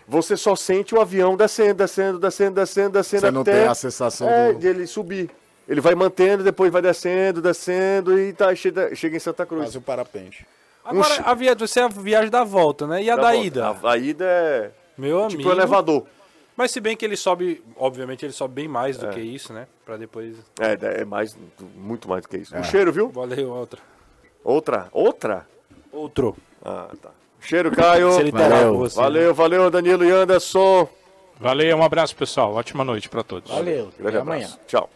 [0.08, 3.76] você só sente o avião descendo, descendo, descendo, descendo, descendo Você não até tem a
[3.76, 5.30] sensação é, do- de ele subir.
[5.68, 9.64] Ele vai mantendo, depois vai descendo, descendo e tá, chega, chega em Santa Cruz.
[9.64, 10.46] Quase um parapente.
[10.84, 13.02] Agora, a viagem, você é a viagem da volta, né?
[13.02, 13.68] E a Da da ida?
[13.82, 15.50] A, a ida é Meu tipo amigo.
[15.50, 16.06] um elevador.
[16.56, 19.66] Mas se bem que ele sobe, obviamente ele sobe bem mais do que isso, né?
[19.86, 20.36] Pra depois.
[20.60, 21.36] É, é mais,
[21.76, 22.56] muito mais do que isso.
[22.56, 23.10] O cheiro, viu?
[23.10, 23.80] Valeu, outra.
[24.44, 24.88] Outra?
[24.92, 25.48] Outra?
[25.92, 26.36] Outro.
[26.64, 27.10] Ah, tá.
[27.40, 28.20] Cheiro, Caio.
[28.22, 28.78] Literal Valeu.
[28.78, 28.96] você.
[29.00, 30.88] Valeu, valeu, Danilo e Anderson.
[31.40, 32.54] Valeu, um abraço, pessoal.
[32.54, 33.50] Ótima noite para todos.
[33.50, 33.90] Valeu.
[34.06, 34.50] Até amanhã.
[34.68, 34.90] Tchau.